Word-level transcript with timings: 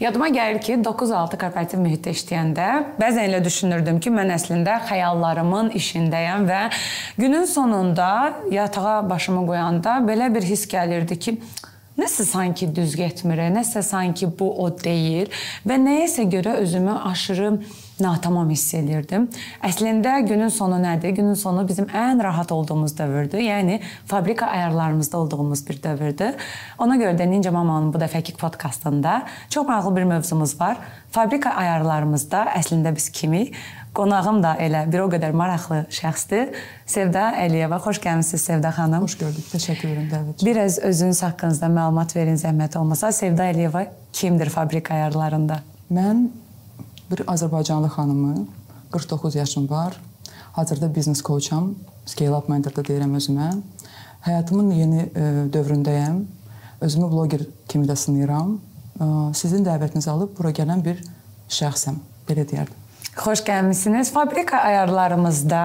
Yadıma 0.00 0.28
gəlir 0.28 0.60
ki, 0.62 0.76
9-6 0.86 1.38
korporativ 1.40 1.80
mühitdə 1.82 2.12
işləyəndə 2.14 2.66
bəzən 3.00 3.24
elə 3.32 3.40
düşünürdüm 3.42 3.96
ki, 3.98 4.12
mən 4.14 4.30
əslində 4.30 4.76
xəyallarımın 4.86 5.72
işindəyəm 5.74 6.44
və 6.46 6.60
günün 7.18 7.48
sonunda 7.50 8.10
yatağa 8.54 9.00
başımı 9.10 9.42
qoyanda 9.48 9.96
belə 10.06 10.30
bir 10.34 10.46
hiss 10.46 10.70
gəlirdi 10.70 11.18
ki, 11.18 11.34
Nəsə 11.98 12.22
sanki 12.22 12.68
düz 12.70 12.92
getmir, 12.94 13.40
nəsə 13.50 13.80
sanki 13.82 14.28
bu 14.38 14.52
o 14.62 14.68
deyil 14.70 15.32
və 15.66 15.80
nəyəsə 15.82 16.28
görə 16.30 16.52
özümü 16.62 16.92
aşırı 17.10 17.48
natamam 17.98 18.52
hiss 18.52 18.76
edirdim. 18.78 19.24
Əslində 19.66 20.12
günün 20.28 20.52
sonu 20.54 20.78
nədir? 20.78 21.16
Günün 21.16 21.34
sonu 21.34 21.64
bizim 21.66 21.88
ən 21.90 22.22
rahat 22.22 22.52
olduğumuz 22.54 22.94
dövrdür. 22.98 23.42
Yəni 23.42 23.80
fabrika 24.06 24.46
ayarlarımızda 24.46 25.18
olduğumuz 25.18 25.64
bir 25.66 25.82
dövrdür. 25.82 26.38
Ona 26.78 27.00
görə 27.02 27.18
də 27.18 27.26
Ninja 27.30 27.50
Mamanın 27.50 27.90
bu 27.90 27.98
dəfəki 27.98 28.36
podkastında 28.38 29.24
çox 29.50 29.66
maraqlı 29.66 29.96
bir 29.96 30.06
mövzumuz 30.12 30.54
var. 30.60 30.78
Fabrika 31.10 31.50
ayarlarımızda 31.50 32.46
əslində 32.60 32.94
biz 32.94 33.10
kimik? 33.10 33.58
Qonağım 33.98 34.36
da 34.44 34.52
elə 34.62 34.84
bir 34.86 35.00
o 35.02 35.08
qədər 35.10 35.32
maraqlı 35.34 35.80
şəxsdir. 35.90 36.52
Sevda 36.86 37.32
Əliyeva, 37.42 37.80
xoş 37.82 37.98
gəlmisiniz 38.04 38.44
Sevda 38.46 38.70
xanım. 38.76 39.08
Xoş 39.08 39.16
gördük. 39.18 39.48
Təşəkkür 39.50 39.88
edirəm 39.90 40.04
dəvət 40.12 40.36
üçün. 40.36 40.46
Biraz 40.46 40.78
özünüz 40.86 41.22
haqqınızda 41.26 41.66
məlumat 41.74 42.14
verin 42.14 42.38
zəhmət 42.38 42.78
olmasa. 42.78 43.10
Sevda 43.10 43.48
Əliyeva 43.50 43.88
kimdir 44.14 44.54
fabrika 44.54 44.94
ayarlarında? 44.94 45.58
Mən 45.90 46.28
bir 47.10 47.24
Azərbaycanlı 47.26 47.90
xanımı, 47.96 48.46
49 48.92 49.34
yaşım 49.34 49.68
var. 49.70 49.98
Hazırda 50.52 50.94
biznes 50.94 51.22
coacham, 51.22 51.74
scale 52.06 52.36
up 52.38 52.48
mentor 52.48 52.78
da 52.78 52.86
deyirəm 52.86 53.18
özümə. 53.18 53.52
Həyatımın 54.30 54.74
yeni 54.78 55.06
ə, 55.10 55.28
dövründəyəm. 55.50 56.22
Özümü 56.86 57.10
bloger 57.10 57.48
kimi 57.68 57.90
də 57.90 57.98
sınayıram. 57.98 58.60
Ə, 58.94 59.34
sizin 59.34 59.66
dəvətinizi 59.66 60.10
alıb 60.14 60.38
bura 60.38 60.54
gələn 60.54 60.86
bir 60.86 61.02
şəxsəm, 61.50 61.98
belə 62.30 62.46
deyərdim. 62.46 62.77
Xoş 63.18 63.42
gəlmisiniz. 63.42 64.12
Fabrika 64.14 64.60
ayarlarımızda 64.62 65.62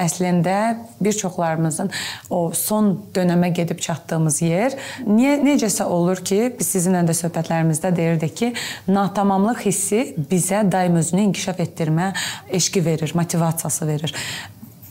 əslində 0.00 0.56
bir 1.00 1.16
çoxlarımızın 1.16 1.90
o 2.30 2.40
son 2.56 2.90
dönəmə 3.14 3.50
gedib 3.56 3.80
çatdığımız 3.84 4.40
yer 4.42 4.76
niyə 5.08 5.38
necəsə 5.44 5.84
olur 5.84 6.20
ki, 6.24 6.38
biz 6.58 6.74
sizinlə 6.76 7.02
də 7.08 7.16
söhbətlərimizdə 7.16 7.94
deyirdik 7.96 8.36
ki, 8.36 8.52
natamamlıq 8.88 9.64
hissi 9.66 10.04
bizə 10.30 10.62
daim 10.72 11.00
özünü 11.00 11.28
inkişaf 11.30 11.60
etdirmə 11.64 12.12
eşqi 12.60 12.84
verir, 12.84 13.12
motivasiyası 13.16 13.88
verir. 13.88 14.14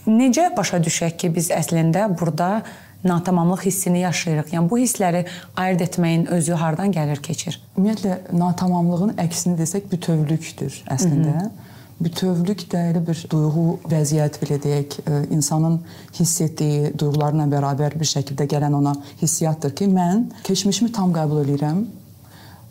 Necə 0.10 0.50
başa 0.58 0.82
düşək 0.82 1.18
ki, 1.22 1.34
biz 1.36 1.52
əslində 1.54 2.08
burada 2.20 2.64
natamamlıq 3.04 3.66
hissini 3.70 4.02
yaşayırıq. 4.02 4.54
Yəni 4.54 4.70
bu 4.70 4.82
hissləri 4.82 5.26
ayırd 5.56 5.86
etməyin 5.86 6.26
özü 6.36 6.58
hardan 6.60 6.92
gəlir, 6.92 7.22
keçir? 7.23 7.62
Ümumiyyətlə 7.78 8.18
natamamlığın 8.34 9.18
əksini 9.23 9.58
desək 9.62 9.88
bütövlükdür 9.92 10.84
əslində. 10.90 11.36
Hı 11.38 11.46
-hı. 11.46 11.78
Bütövlük 12.00 12.61
də 12.72 12.80
elə 12.94 13.00
bir 13.03 13.19
duyğu, 13.28 13.64
vəziyyət 13.92 14.38
belə 14.39 14.55
deyək, 14.64 14.94
insanın 15.36 15.81
hiss 16.16 16.39
etdiyi 16.45 16.94
duyğularla 16.95 17.44
bərabər 17.52 17.97
bir 18.00 18.08
şəkildə 18.08 18.45
gələn 18.53 18.78
ona 18.78 18.94
hissiyatdır 19.19 19.73
ki, 19.75 19.89
mən 19.92 20.30
keçmişimi 20.47 20.94
tam 20.95 21.11
qəbul 21.11 21.44
edirəm. 21.44 21.81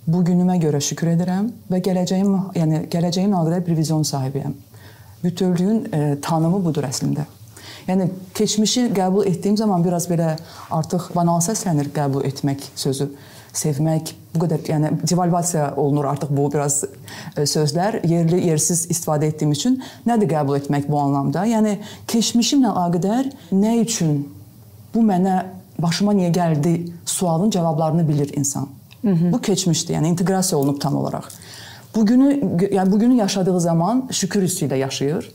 Bu 0.08 0.22
günümə 0.24 0.56
görə 0.62 0.80
şükür 0.80 1.12
edirəm 1.12 1.50
və 1.68 1.82
gələcəyim, 1.84 2.32
yəni 2.56 2.86
gələcəyimlə 2.88 3.36
əlaqədar 3.36 3.66
bir 3.66 3.76
vizyon 3.76 4.08
sahibiyəm. 4.08 4.54
Bütövlüyün 5.24 5.82
e, 5.92 6.00
tanımı 6.24 6.64
budur 6.64 6.88
əslində. 6.88 7.28
Yəni 7.88 8.08
keçmişi 8.34 8.86
qəbul 8.96 9.28
etdiyim 9.28 9.60
zaman 9.60 9.84
biraz 9.84 10.08
belə 10.08 10.38
artıq 10.72 11.10
banal 11.16 11.44
səslənir 11.44 11.92
qəbul 11.92 12.24
etmək 12.32 12.64
sözü 12.76 13.10
sevmək, 13.56 14.14
bu 14.34 14.44
qədər 14.44 14.68
yəni 14.68 14.90
devalvasiya 15.02 15.72
olunur 15.76 16.04
artıq 16.10 16.30
bu 16.36 16.48
biraz 16.52 16.82
e, 16.84 17.46
sözlər 17.48 18.00
yerli, 18.06 18.40
yersiz 18.46 18.86
istifadə 18.90 19.30
etdiyim 19.32 19.52
üçün 19.52 19.78
nədir 20.06 20.30
qəbul 20.32 20.58
etmək 20.60 20.88
bu 20.88 21.00
anlamda? 21.00 21.44
Yəni 21.48 21.78
keçmişimlə 22.10 22.72
əlaqədar 22.72 23.30
nə 23.52 23.78
üçün 23.82 24.20
bu 24.94 25.04
mənə 25.04 25.40
başıma 25.78 26.14
niyə 26.14 26.32
gəldi 26.34 26.74
sualın 27.06 27.50
cavablarını 27.50 28.08
bilir 28.08 28.32
insan. 28.36 28.68
Hı 29.02 29.08
-hı. 29.08 29.32
Bu 29.32 29.40
keçmişdir, 29.40 29.94
yəni 29.94 30.06
inteqrasiya 30.06 30.58
olunub 30.58 30.80
tam 30.80 30.96
olaraq. 30.96 31.24
Bugünü 31.94 32.40
yəni 32.60 32.90
bugünü 32.90 33.14
yaşadığı 33.14 33.60
zaman 33.60 34.08
şükür 34.10 34.42
hissi 34.42 34.66
ilə 34.66 34.76
yaşayır. 34.76 35.32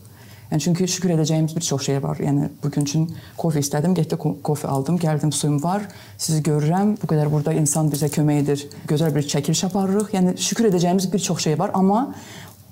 Yəni 0.53 0.61
çünki 0.61 0.85
şükür 0.87 1.15
edəcəyimiz 1.15 1.55
bir 1.55 1.65
çox 1.65 1.85
şey 1.85 2.03
var. 2.03 2.19
Yəni 2.21 2.51
bu 2.63 2.69
gün 2.71 2.85
üçün 2.85 3.07
kofe 3.37 3.59
istədim, 3.59 3.95
getdim 3.97 4.35
kofe 4.43 4.67
aldım, 4.67 4.99
gəldim 5.01 5.31
suyum 5.33 5.57
var. 5.63 5.87
Sizi 6.17 6.43
görürəm. 6.45 6.91
Bu 7.01 7.09
qədər 7.09 7.31
burada 7.31 7.55
insan 7.57 7.89
bizə 7.89 8.05
kömək 8.13 8.43
edir. 8.43 8.67
Gözəl 8.85 9.15
bir 9.15 9.25
çəkiliş 9.33 9.65
aparırıq. 9.65 10.13
Yəni 10.13 10.37
şükür 10.37 10.69
edəcəyimiz 10.69 11.09
bir 11.13 11.25
çox 11.25 11.41
şey 11.47 11.57
var, 11.59 11.73
amma 11.73 12.13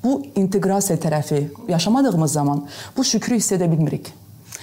bu 0.04 0.22
inteqrasiya 0.36 1.00
tərəfi 1.02 1.42
yaşamadığımız 1.74 2.32
zaman 2.32 2.68
bu 2.98 3.04
şükrü 3.04 3.42
hiss 3.42 3.58
edə 3.58 3.72
bilmirik. 3.72 4.14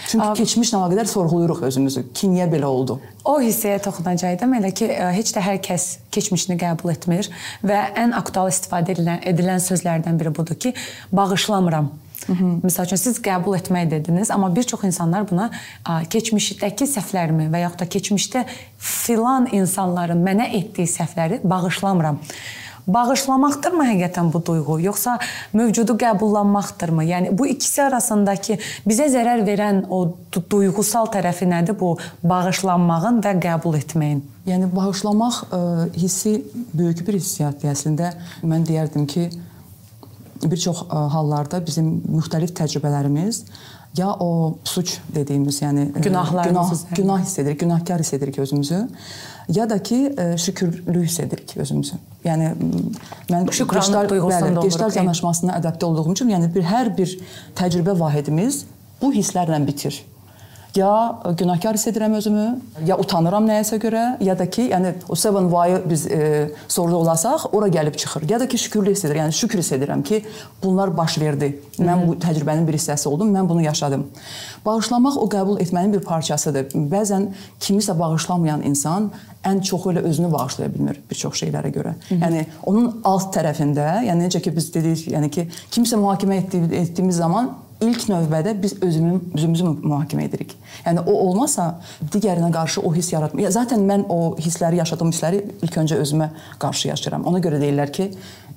Çünki 0.07 0.25
Ab 0.25 0.39
keçmişlə 0.39 0.79
əlaqədar 0.79 1.11
sorğuluyuruq 1.11 1.67
özümüzü. 1.67 2.07
Ki 2.15 2.31
niyə 2.31 2.47
belə 2.53 2.71
oldu? 2.71 3.01
O 3.25 3.41
hissəyə 3.43 3.83
toxunacaqdım. 3.83 4.55
Elə 4.63 4.71
ki 4.71 4.93
e, 4.95 5.13
heç 5.19 5.35
də 5.35 5.43
hər 5.43 5.59
kəs 5.65 5.97
keçmişini 6.15 6.55
qəbul 6.63 6.95
etmir 6.95 7.27
və 7.67 7.83
ən 7.99 8.15
aktual 8.15 8.53
istifadə 8.53 8.95
edilən, 8.95 9.25
edilən 9.27 9.59
sözlərdən 9.65 10.21
biri 10.21 10.39
budur 10.39 10.55
ki, 10.55 10.79
bağışlamıram. 11.13 11.91
-hı. 12.27 12.61
Məsəl 12.67 12.85
üçün 12.85 12.97
siz 12.97 13.19
qəbul 13.23 13.57
etmək 13.59 13.91
dediniz, 13.91 14.31
amma 14.31 14.57
bir 14.57 14.63
çox 14.63 14.85
insanlar 14.85 15.31
buna 15.31 15.51
keçmişdəki 15.87 16.87
səhvlərimi 16.95 17.51
və 17.53 17.65
yaxud 17.65 17.81
da 17.81 17.87
keçmişdə 17.87 18.45
filan 18.79 19.49
insanların 19.53 20.25
mənə 20.25 20.51
etdiyi 20.61 20.87
səhvləri 20.87 21.41
bağışlamıram. 21.45 22.19
Bağışlamaqdırmı 22.89 23.85
həqiqətən 23.85 24.33
bu 24.33 24.41
duyğu, 24.47 24.81
yoxsa 24.81 25.19
mövcudu 25.53 25.93
qəbullanmaqdırmı? 26.01 27.05
Yəni 27.05 27.39
bu 27.39 27.47
ikisi 27.47 27.83
arasındakı 27.85 28.57
bizə 28.89 29.11
zərər 29.13 29.45
verən 29.45 29.83
o 29.93 30.17
duyğusal 30.51 31.11
tərəfi 31.13 31.45
nədir 31.51 31.77
bu 31.81 31.99
bağışlanmağın 32.25 33.21
və 33.27 33.35
qəbul 33.45 33.77
etməyin? 33.77 34.23
Yəni 34.49 34.71
bağışlamaq 34.73 35.43
ə, 35.53 35.61
hissi 36.01 36.39
böyük 36.73 37.05
bir 37.07 37.21
hissiyatdır 37.21 37.75
əslində. 37.75 38.15
Mən 38.41 38.65
deyərdim 38.65 39.05
ki, 39.05 39.29
bir 40.43 40.57
çox 40.57 40.83
e, 40.83 40.95
hallarda 40.95 41.61
bizim 41.67 41.91
müxtəlif 42.09 42.55
təcrübələrimiz 42.55 43.43
ya 43.97 44.11
o 44.21 44.59
suç 44.65 44.99
dediyimiz, 45.15 45.63
yəni 45.63 45.89
e, 45.97 46.01
günahlarımız, 46.01 46.85
günah, 46.85 46.97
günah 46.97 47.25
hiss 47.25 47.39
edirik, 47.39 47.61
günahkar 47.61 48.01
hiss 48.01 48.13
edirik 48.15 48.39
özümüzü, 48.39 48.89
ya 49.49 49.71
da 49.71 49.83
ki 49.83 50.15
e, 50.19 50.39
şükürlü 50.39 51.05
hiss 51.05 51.21
edirik 51.21 51.57
özümüzü. 51.57 51.97
Yəni 52.25 52.53
mən 53.31 53.53
şükranlıq 53.53 54.09
duyğusunda 54.09 54.61
Geçdar 54.61 54.93
yanaşmasına 54.95 55.53
adaptə 55.53 55.85
olduğum 55.85 56.13
üçün, 56.13 56.29
yəni 56.29 56.55
bir 56.55 56.63
hər 56.63 56.97
bir 56.97 57.19
təcrübə 57.57 57.99
vahidimiz 58.01 58.65
bu 59.03 59.13
hisslərlə 59.15 59.67
bitir 59.67 60.05
ya 60.79 61.21
günahkar 61.39 61.77
hiss 61.77 61.87
edirəm 61.91 62.15
özümü, 62.19 62.47
ya 62.87 62.97
utanıram 63.01 63.47
nəyəsə 63.49 63.79
görə, 63.83 64.05
ya 64.25 64.37
da 64.39 64.47
ki, 64.51 64.69
yəni 64.73 64.95
o 65.09 65.17
seven 65.19 65.49
why 65.53 65.79
biz 65.91 66.07
e, 66.07 66.51
soruda 66.69 66.97
olasaq, 66.97 67.49
ora 67.53 67.69
gəlib 67.69 67.97
çıxır. 67.97 68.29
Ya 68.31 68.41
da 68.41 68.49
ki, 68.49 68.59
şükürlü 68.59 68.95
hiss 68.95 69.05
edirəm, 69.05 69.27
yəni 69.27 69.37
şükür 69.41 69.63
hiss 69.63 69.73
edirəm 69.77 70.03
ki, 70.03 70.23
bunlar 70.63 70.95
baş 70.97 71.19
verdi. 71.21 71.51
Mən 71.79 72.07
bu 72.07 72.17
təcrübənin 72.23 72.67
bir 72.69 72.79
hissəsi 72.79 73.09
oldum, 73.09 73.35
mən 73.35 73.49
bunu 73.49 73.63
yaşadım. 73.67 74.07
Bağışlamaq 74.67 75.19
o 75.19 75.29
qəbul 75.31 75.63
etmənin 75.65 75.99
bir 75.99 76.05
parçasıdır. 76.07 76.73
Bəzən 76.93 77.31
kimisə 77.61 77.99
bağışlamayan 77.99 78.63
insan 78.69 79.11
ən 79.47 79.63
çoxu 79.63 79.93
elə 79.93 80.03
özünü 80.09 80.33
bağışlaya 80.33 80.75
bilmir 80.75 80.99
bir 81.11 81.17
çox 81.17 81.43
şeylərə 81.43 81.71
görə. 81.75 81.95
Hı 82.09 82.15
-hı. 82.15 82.21
Yəni 82.25 82.47
onun 82.67 83.01
alt 83.05 83.35
tərəfində, 83.37 83.87
yəni 84.09 84.27
necə 84.27 84.43
ki 84.43 84.57
biz 84.57 84.75
dedik, 84.75 85.07
yəni 85.15 85.31
ki 85.31 85.49
kimsə 85.71 85.97
mühakimə 85.97 86.43
etdiyi, 86.43 86.75
etdiyimiz 86.83 87.17
zaman 87.17 87.51
ilk 87.85 88.09
növbədə 88.11 88.55
biz 88.63 88.75
özümü, 88.83 89.21
özümüzü 89.35 89.69
mühakimə 89.83 90.27
edirik. 90.27 90.55
Yəni 90.87 91.05
o 91.07 91.15
olmasa 91.29 91.69
digərinə 92.13 92.51
qarşı 92.55 92.83
o 92.83 92.93
hiss 92.95 93.13
yaratmır. 93.13 93.45
Ya 93.47 93.51
zaten 93.55 93.85
mən 93.87 94.07
o 94.09 94.37
hissləri 94.41 94.81
yaşadığım 94.81 95.13
hissləri 95.15 95.45
ilk 95.63 95.79
öncə 95.83 96.01
özümə 96.03 96.31
qarşı 96.59 96.89
yaşayıram. 96.93 97.27
Ona 97.31 97.43
görə 97.45 97.61
deyirlər 97.63 97.93
ki, 97.95 98.11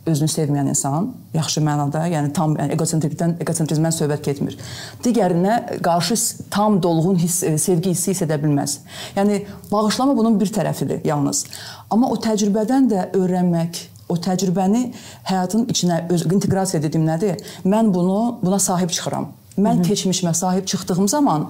özünü 0.06 0.30
sevməyən 0.34 0.72
insan 0.72 1.12
yaxşı 1.36 1.62
mənada, 1.62 2.08
yəni 2.10 2.32
tam 2.34 2.56
yəni 2.58 2.74
egosentrikdən, 2.74 3.36
egosentrizmdən 3.44 3.94
söhbət 3.94 4.26
getmir. 4.26 4.58
Digərinə 5.06 5.82
qarşı 5.86 6.18
tam 6.50 6.80
dolğun 6.84 7.20
hiss, 7.22 7.44
e, 7.44 7.58
sevgi 7.62 7.94
hissi 7.94 8.16
hiss 8.16 8.26
edə 8.26 8.40
bilməz. 8.42 8.80
Yəni 9.16 9.44
bağışlama 9.72 10.18
bunun 10.18 10.40
bir 10.42 10.50
tərəfidir 10.54 11.06
yalnız. 11.06 11.46
Amma 11.94 12.10
o 12.10 12.18
təcrübədən 12.18 12.90
də 12.90 13.08
öyrənmək, 13.20 13.86
o 14.12 14.18
təcrübəni 14.28 14.84
həyatın 15.30 15.68
içinə 15.72 16.02
öz 16.14 16.26
inteqrasiya 16.28 16.84
dediyim 16.84 17.08
nədir? 17.08 17.40
Mən 17.66 17.94
bunu 17.94 18.40
buna 18.42 18.60
sahib 18.60 18.90
çıxıram. 18.90 19.30
Mən 19.58 19.78
Hı 19.78 19.82
-hı. 19.82 19.88
keçmişimə 19.90 20.34
sahib 20.34 20.66
çıxdığım 20.66 21.08
zaman 21.08 21.50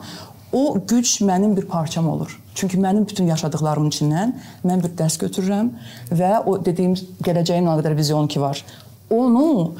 o 0.53 0.77
güc 0.87 1.07
mənim 1.25 1.57
bir 1.57 1.65
parçam 1.65 2.09
olur. 2.09 2.39
Çünki 2.55 2.77
mənim 2.77 3.07
bütün 3.07 3.27
yaşadıklarımın 3.27 3.89
içindən 3.89 4.33
mən 4.65 4.83
bir 4.83 4.91
dərs 4.99 5.17
götürürəm 5.23 5.69
və 6.11 6.43
o 6.45 6.65
dediyim 6.65 6.93
gələcəyimlə 7.23 7.69
əlaqədar 7.71 7.97
vizyon 7.97 8.27
ki 8.27 8.41
var. 8.41 8.65
Onu 9.09 9.75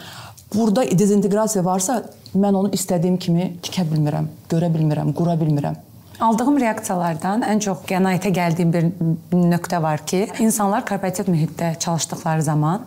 burada 0.55 0.85
dezinteqrasiya 0.99 1.65
varsa 1.65 2.03
mən 2.35 2.55
onu 2.55 2.69
istədiyim 2.71 3.17
kimi 3.17 3.53
tikə 3.63 3.83
bilmirəm, 3.91 4.27
görə 4.49 4.71
bilmirəm, 4.73 5.13
qura 5.13 5.35
bilmirəm. 5.39 5.75
Aldığım 6.21 6.59
reaksiyalardan 6.61 7.41
ən 7.41 7.61
çox 7.65 7.79
qənaətə 7.89 8.29
gəldiyim 8.35 8.73
bir 8.73 8.89
nöqtə 9.33 9.79
var 9.81 10.03
ki, 10.05 10.27
insanlar 10.43 10.85
korporativ 10.85 11.31
mühitdə 11.33 11.73
çalışdıkları 11.81 12.43
zaman 12.45 12.85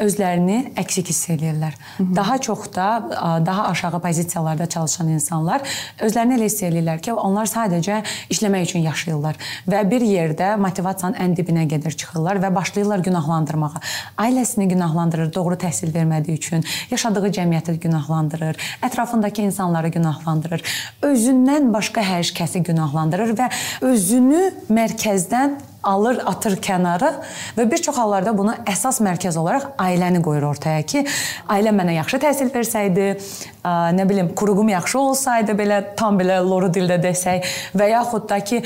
özlərini 0.00 0.72
əksik 0.78 1.10
hiss 1.12 1.28
edirlər. 1.34 1.74
Daha 1.98 2.38
çox 2.38 2.68
da 2.74 2.88
daha 3.46 3.66
aşağı 3.68 4.00
pozisiyalarda 4.00 4.66
çalışan 4.66 5.08
insanlar 5.08 5.62
özlərini 6.00 6.38
elə 6.38 6.48
hiss 6.48 6.62
edirlər 6.62 7.00
ki, 7.04 7.12
onlar 7.12 7.48
sadəcə 7.50 8.02
işləmək 8.32 8.68
üçün 8.68 8.86
yaşayırlar 8.86 9.40
və 9.68 9.82
bir 9.90 10.04
yerdə 10.06 10.54
motivasiyanın 10.60 11.18
ən 11.22 11.36
dibinə 11.38 11.64
gedir 11.68 11.92
çıxırlar 11.92 12.40
və 12.42 12.54
başlayırlar 12.54 13.04
günahlandırmağa. 13.08 13.82
Ailəsini 14.18 14.68
günahlandırır, 14.68 15.32
doğru 15.34 15.58
təhsil 15.60 15.92
vermədiyi 15.94 16.38
üçün, 16.38 16.64
yaşadığı 16.90 17.32
cəmiyyəti 17.38 17.78
günahlandırır, 17.82 18.56
ətrafındakı 18.82 19.46
insanları 19.48 19.92
günahlandırır, 19.98 20.64
özündən 21.02 21.72
başqa 21.74 22.04
hər 22.06 22.24
kəsi 22.36 22.62
günahlandırır 22.66 23.36
və 23.38 23.50
özünü 23.92 24.48
mərkəzdən 24.70 25.60
alır, 25.82 26.20
atır 26.26 26.56
kənara 26.62 27.12
və 27.56 27.66
bir 27.70 27.82
çox 27.82 27.98
hallarda 27.98 28.34
bunu 28.36 28.54
əsas 28.68 29.00
mərkəz 29.04 29.38
olaraq 29.40 29.72
ailəni 29.82 30.22
qoyur 30.24 30.48
ortaya 30.52 30.82
ki, 30.86 31.04
ailəm 31.50 31.80
mənə 31.82 31.96
yaxşı 31.98 32.22
təhsil 32.22 32.52
versəydi, 32.54 33.08
nə 33.98 34.08
bilim, 34.08 34.32
quruğum 34.38 34.72
yaxşı 34.74 34.98
olsaydı 35.00 35.56
belə 35.58 35.82
tam 35.98 36.20
belə 36.20 36.40
loru 36.46 36.70
dildə 36.72 37.00
desək 37.02 37.48
və 37.78 37.92
yaxud 37.94 38.28
da 38.30 38.40
ki, 38.44 38.62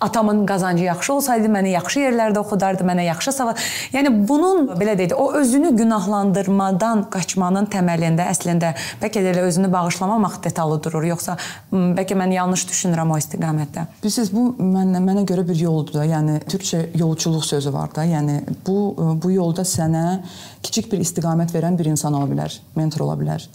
atamın 0.00 0.46
qazancı 0.46 0.84
yaxşı 0.84 1.12
olsaydı 1.14 1.48
məni 1.48 1.72
yaxşı 1.74 2.00
yerlərdə 2.04 2.38
oxudardı, 2.38 2.84
mənə 2.84 3.04
yaxşı 3.06 3.32
savad. 3.32 3.60
Yəni 3.94 4.12
bunun 4.28 4.66
belə 4.80 4.96
deyək, 4.98 5.14
o 5.16 5.32
özünü 5.40 5.74
günahlandırmadan 5.78 7.06
qaçmanın 7.14 7.68
təməlində 7.72 8.26
əslində 8.32 8.74
bəlkə 9.02 9.22
də 9.24 9.34
elə 9.34 9.44
özünü 9.48 9.70
bağışlamamaq 9.72 10.40
detalı 10.44 10.80
durur, 10.84 11.06
yoxsa 11.08 11.36
bəlkə 11.72 12.18
mən 12.18 12.34
yanlış 12.36 12.66
düşünürəm 12.72 13.14
o 13.14 13.20
istiqamətdə. 13.22 13.86
Bilirsiniz, 14.02 14.32
bu 14.34 14.50
mənə 14.58 15.02
mənə 15.04 15.24
görə 15.28 15.46
bir 15.48 15.60
yoldur 15.62 16.00
da. 16.00 16.08
Yəni 16.10 16.40
türkcə 16.48 16.84
yolçuluq 16.98 17.46
sözü 17.46 17.72
var 17.72 17.94
da. 17.94 18.04
Yəni 18.08 18.40
bu 18.66 18.78
bu 19.22 19.30
yolda 19.32 19.64
sənə 19.68 20.20
kiçik 20.62 20.90
bir 20.92 21.00
istiqamət 21.04 21.54
verən 21.54 21.78
bir 21.78 21.88
insan 21.92 22.14
ola 22.14 22.28
bilər, 22.30 22.60
mentor 22.76 23.06
ola 23.06 23.16
bilər 23.20 23.48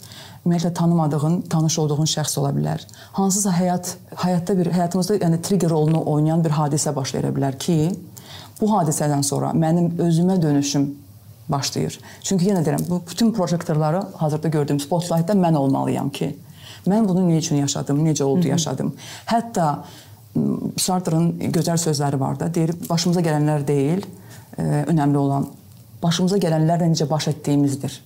ümumiyyətlə 0.46 0.72
tanımadığın, 0.74 1.40
tanış 1.52 1.78
olduğun 1.78 2.08
şəxs 2.08 2.38
ola 2.40 2.50
bilər. 2.56 2.84
Hansısa 3.12 3.52
həyat 3.52 3.94
həyatda 4.22 4.56
bir 4.58 4.70
həyatımızda 4.72 5.18
yəni 5.20 5.40
trigger 5.44 5.70
rolunu 5.70 6.00
oynayan 6.12 6.44
bir 6.44 6.54
hadisə 6.56 6.94
baş 6.96 7.14
verə 7.18 7.32
bilər 7.36 7.58
ki, 7.60 7.76
bu 8.60 8.70
hadisədən 8.72 9.22
sonra 9.26 9.52
mənim 9.52 9.92
özümə 10.00 10.40
dönüşüm 10.42 10.88
başlayır. 11.48 11.98
Çünki 12.22 12.48
yenə 12.48 12.64
deyirəm, 12.64 12.88
bu 12.88 13.02
bütün 13.10 13.32
projektorları 13.32 14.02
hazırda 14.16 14.48
gördüyüm 14.48 14.80
spotlightda 14.80 15.36
mən 15.36 15.56
olmalıyam 15.56 16.10
ki, 16.10 16.32
mən 16.88 17.08
bunu 17.08 17.26
nə 17.28 17.38
üçün 17.38 17.60
yaşadım, 17.60 18.04
necə 18.06 18.24
oldu 18.24 18.48
yaşadım. 18.48 18.94
Hətta 19.26 19.70
Sartre'ın 20.78 21.32
gözəl 21.52 21.80
sözləri 21.80 22.20
var 22.20 22.38
da, 22.40 22.48
deyir, 22.54 22.72
başımıza 22.88 23.20
gələnlər 23.20 23.66
deyil, 23.66 24.04
ə, 24.56 24.84
önəmli 24.92 25.18
olan 25.18 25.48
başımıza 26.02 26.38
gələnlərlə 26.40 26.92
necə 26.92 27.08
baş 27.10 27.28
etdiyimizdir. 27.34 27.98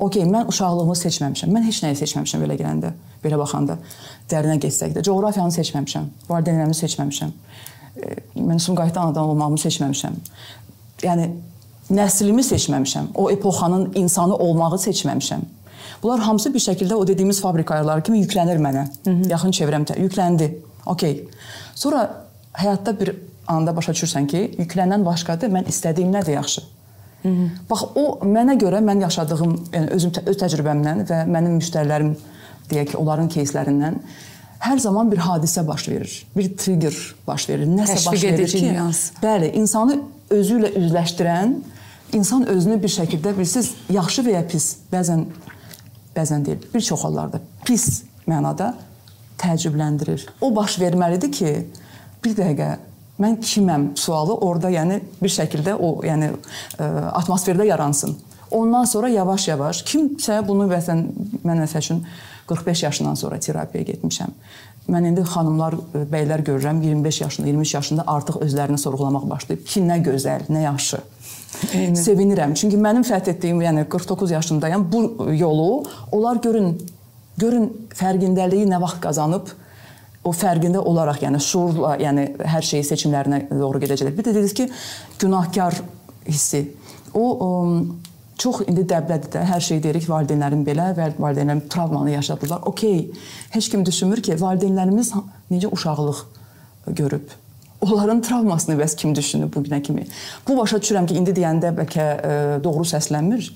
Okay, 0.00 0.22
mən 0.22 0.48
uşaqlığımı 0.48 0.94
seçməmişəm. 0.96 1.50
Mən 1.52 1.66
heç 1.66 1.82
nəyi 1.82 1.98
seçməmişəm 1.98 2.44
belə 2.44 2.56
gələndə, 2.60 2.92
belə 3.24 3.38
baxanda. 3.40 3.78
Dərinə 4.30 4.58
getsək 4.62 4.94
də, 4.94 5.02
coğrafiyanı 5.02 5.52
seçməmişəm. 5.56 6.06
Valideynlərimi 6.28 6.76
seçməmişəm. 6.78 7.32
Mən 8.38 8.62
Sumqayıtda 8.62 9.00
anadan 9.00 9.32
olmağımı 9.32 9.58
seçməmişəm. 9.58 10.18
Yəni 11.02 11.28
nəslimi 11.90 12.44
seçməmişəm. 12.46 13.12
O 13.14 13.30
epoxanın 13.30 13.90
insanı 13.94 14.36
olmağı 14.36 14.78
seçməmişəm. 14.78 15.42
Bunlar 16.02 16.20
hamısı 16.20 16.54
bir 16.54 16.62
şəkildə 16.62 16.94
o 16.94 17.06
dediyimiz 17.06 17.40
fabrika 17.40 17.74
ayarları 17.74 18.02
kimi 18.02 18.22
yüklənir 18.22 18.62
mənə. 18.62 18.86
Hı 19.04 19.10
-hı. 19.10 19.30
Yaxın 19.30 19.50
çevrəmdə 19.50 19.98
yükləndi. 19.98 20.52
Okay. 20.86 21.24
Sonra 21.74 22.24
həyatda 22.52 23.00
bir 23.00 23.16
anda 23.46 23.76
başa 23.76 23.92
düşürsən 23.92 24.26
ki, 24.26 24.40
yüklənən 24.58 25.04
başqadır, 25.04 25.48
mən 25.48 25.68
istədiyim 25.68 26.12
nədir 26.12 26.32
yaxşı? 26.32 26.62
Hı 27.23 27.29
-hı. 27.29 27.49
Bax 27.69 27.83
o 27.95 28.19
mənə 28.25 28.57
görə 28.59 28.79
mən 28.83 29.01
yaşadığım, 29.01 29.53
yəni 29.73 29.89
özüm 29.95 30.11
öz 30.25 30.37
təcrübəmdən 30.37 31.05
və 31.09 31.19
mənim 31.25 31.59
müştərilərim 31.59 32.15
deyək 32.69 32.91
ki, 32.91 32.97
onların 32.97 33.29
кейslərindən 33.29 33.99
hər 34.59 34.79
zaman 34.79 35.11
bir 35.11 35.17
hadisə 35.17 35.67
baş 35.67 35.87
verir. 35.89 36.25
Bir 36.37 36.57
trigger 36.57 36.95
baş 37.27 37.49
verir. 37.49 37.67
Nəsə 37.67 37.95
Təşviq 37.95 38.11
baş 38.11 38.23
verir 38.23 38.47
ki, 38.47 38.71
nüans. 38.71 39.11
bəli, 39.23 39.51
insanı 39.59 39.99
özü 40.29 40.59
ilə 40.59 40.71
üzləşdirən, 40.79 41.55
insan 42.13 42.47
özünü 42.47 42.81
bir 42.83 42.89
şəkildə 42.89 43.35
bilirsiniz, 43.35 43.73
yaxşı 43.89 44.21
və 44.21 44.37
ya 44.37 44.47
pis, 44.47 44.75
bəzən 44.93 45.25
bəzən 46.15 46.45
deyil, 46.45 46.65
bir 46.73 46.81
çox 46.81 47.03
hallarda 47.03 47.41
pis 47.65 48.03
mənada 48.27 48.73
təəccübləndirir. 49.41 50.27
O 50.41 50.55
baş 50.55 50.79
verməlidir 50.79 51.31
ki, 51.31 51.53
bir 52.23 52.35
dəqiqə 52.37 52.69
mən 53.20 53.38
kiməm 53.42 53.90
sualı 53.98 54.34
orada 54.46 54.70
yəni 54.70 55.00
bir 55.22 55.32
şəkildə 55.32 55.74
o 55.74 55.98
yəni 56.06 56.32
ə, 56.78 56.88
atmosferdə 57.20 57.66
yaransın. 57.66 58.16
Ondan 58.50 58.84
sonra 58.88 59.08
yavaş-yavaş 59.12 59.82
kimsə 59.84 60.40
bunu 60.48 60.68
məsələn 60.70 61.04
mən 61.44 61.62
məsəl 61.64 61.84
üçün 61.84 62.02
45 62.48 62.82
yaşından 62.82 63.14
sonra 63.14 63.38
terapiyaya 63.40 63.92
getmişəm. 63.92 64.32
Mən 64.88 65.10
indi 65.10 65.20
xanımlar, 65.20 65.74
bəylər 66.08 66.40
görürəm 66.46 66.80
25 66.80 67.20
yaşında, 67.20 67.46
23 67.46 67.74
yaşında 67.74 68.04
artıq 68.06 68.38
özlərini 68.46 68.78
sorğulamaq 68.80 69.26
başlayıb 69.28 69.66
ki, 69.66 69.82
nə 69.84 69.98
gözəl, 70.04 70.46
nə 70.48 70.62
yaxşı. 70.62 71.02
Eyni. 71.74 71.96
Sevinirəm. 71.96 72.54
Çünki 72.56 72.80
mənim 72.80 73.04
fəth 73.04 73.28
etdiyim, 73.34 73.60
yəni 73.60 73.84
49 73.88 74.30
yaşındayam. 74.30 74.86
Bu 74.92 75.28
yolu 75.36 75.84
onlar 76.12 76.40
görün, 76.40 76.78
görün 77.36 77.68
fərqindəliyi 78.00 78.68
nə 78.70 78.80
vaxt 78.80 79.02
qazanıb 79.04 79.52
o 80.28 80.34
fərqində 80.36 80.82
olaraq, 80.84 81.22
yəni 81.24 81.40
şuurla, 81.42 81.94
yəni 82.02 82.26
hər 82.52 82.66
şeyi 82.70 82.86
seçimlərinə 82.90 83.46
doğru 83.50 83.80
gedəcəklər. 83.84 84.14
Bir 84.16 84.28
də 84.28 84.34
dediniz 84.36 84.54
ki, 84.56 84.68
günahkar 85.22 85.80
hissi. 86.28 86.64
O, 87.16 87.24
o 87.24 87.50
çox 88.38 88.62
indi 88.68 88.84
dəblədir 88.88 89.32
də. 89.34 89.44
Hər 89.48 89.64
şey 89.64 89.82
deyirik 89.84 90.06
valideynlərin 90.10 90.64
belə 90.66 90.92
və 90.98 91.10
valideynlərin 91.18 91.66
travmanı 91.72 92.14
yaşadılar. 92.18 92.64
Okay. 92.70 93.08
Heç 93.54 93.70
kim 93.72 93.84
düşünmür 93.86 94.22
ki, 94.22 94.38
valideynlərimiz 94.40 95.14
necə 95.50 95.72
uşaqlıq 95.74 96.24
görüb. 96.98 97.32
Onların 97.80 98.22
travmasını 98.22 98.74
bəs 98.80 98.96
kim 98.96 99.14
düşünüb 99.14 99.54
bu 99.54 99.60
günə 99.62 99.82
kimi? 99.82 100.06
Bu 100.48 100.56
başa 100.58 100.80
düşürəm 100.82 101.06
ki, 101.06 101.14
indi 101.14 101.30
deyəndə 101.36 101.70
bəlkə 101.76 102.06
ə, 102.06 102.32
doğru 102.64 102.82
səslənmir. 102.88 103.52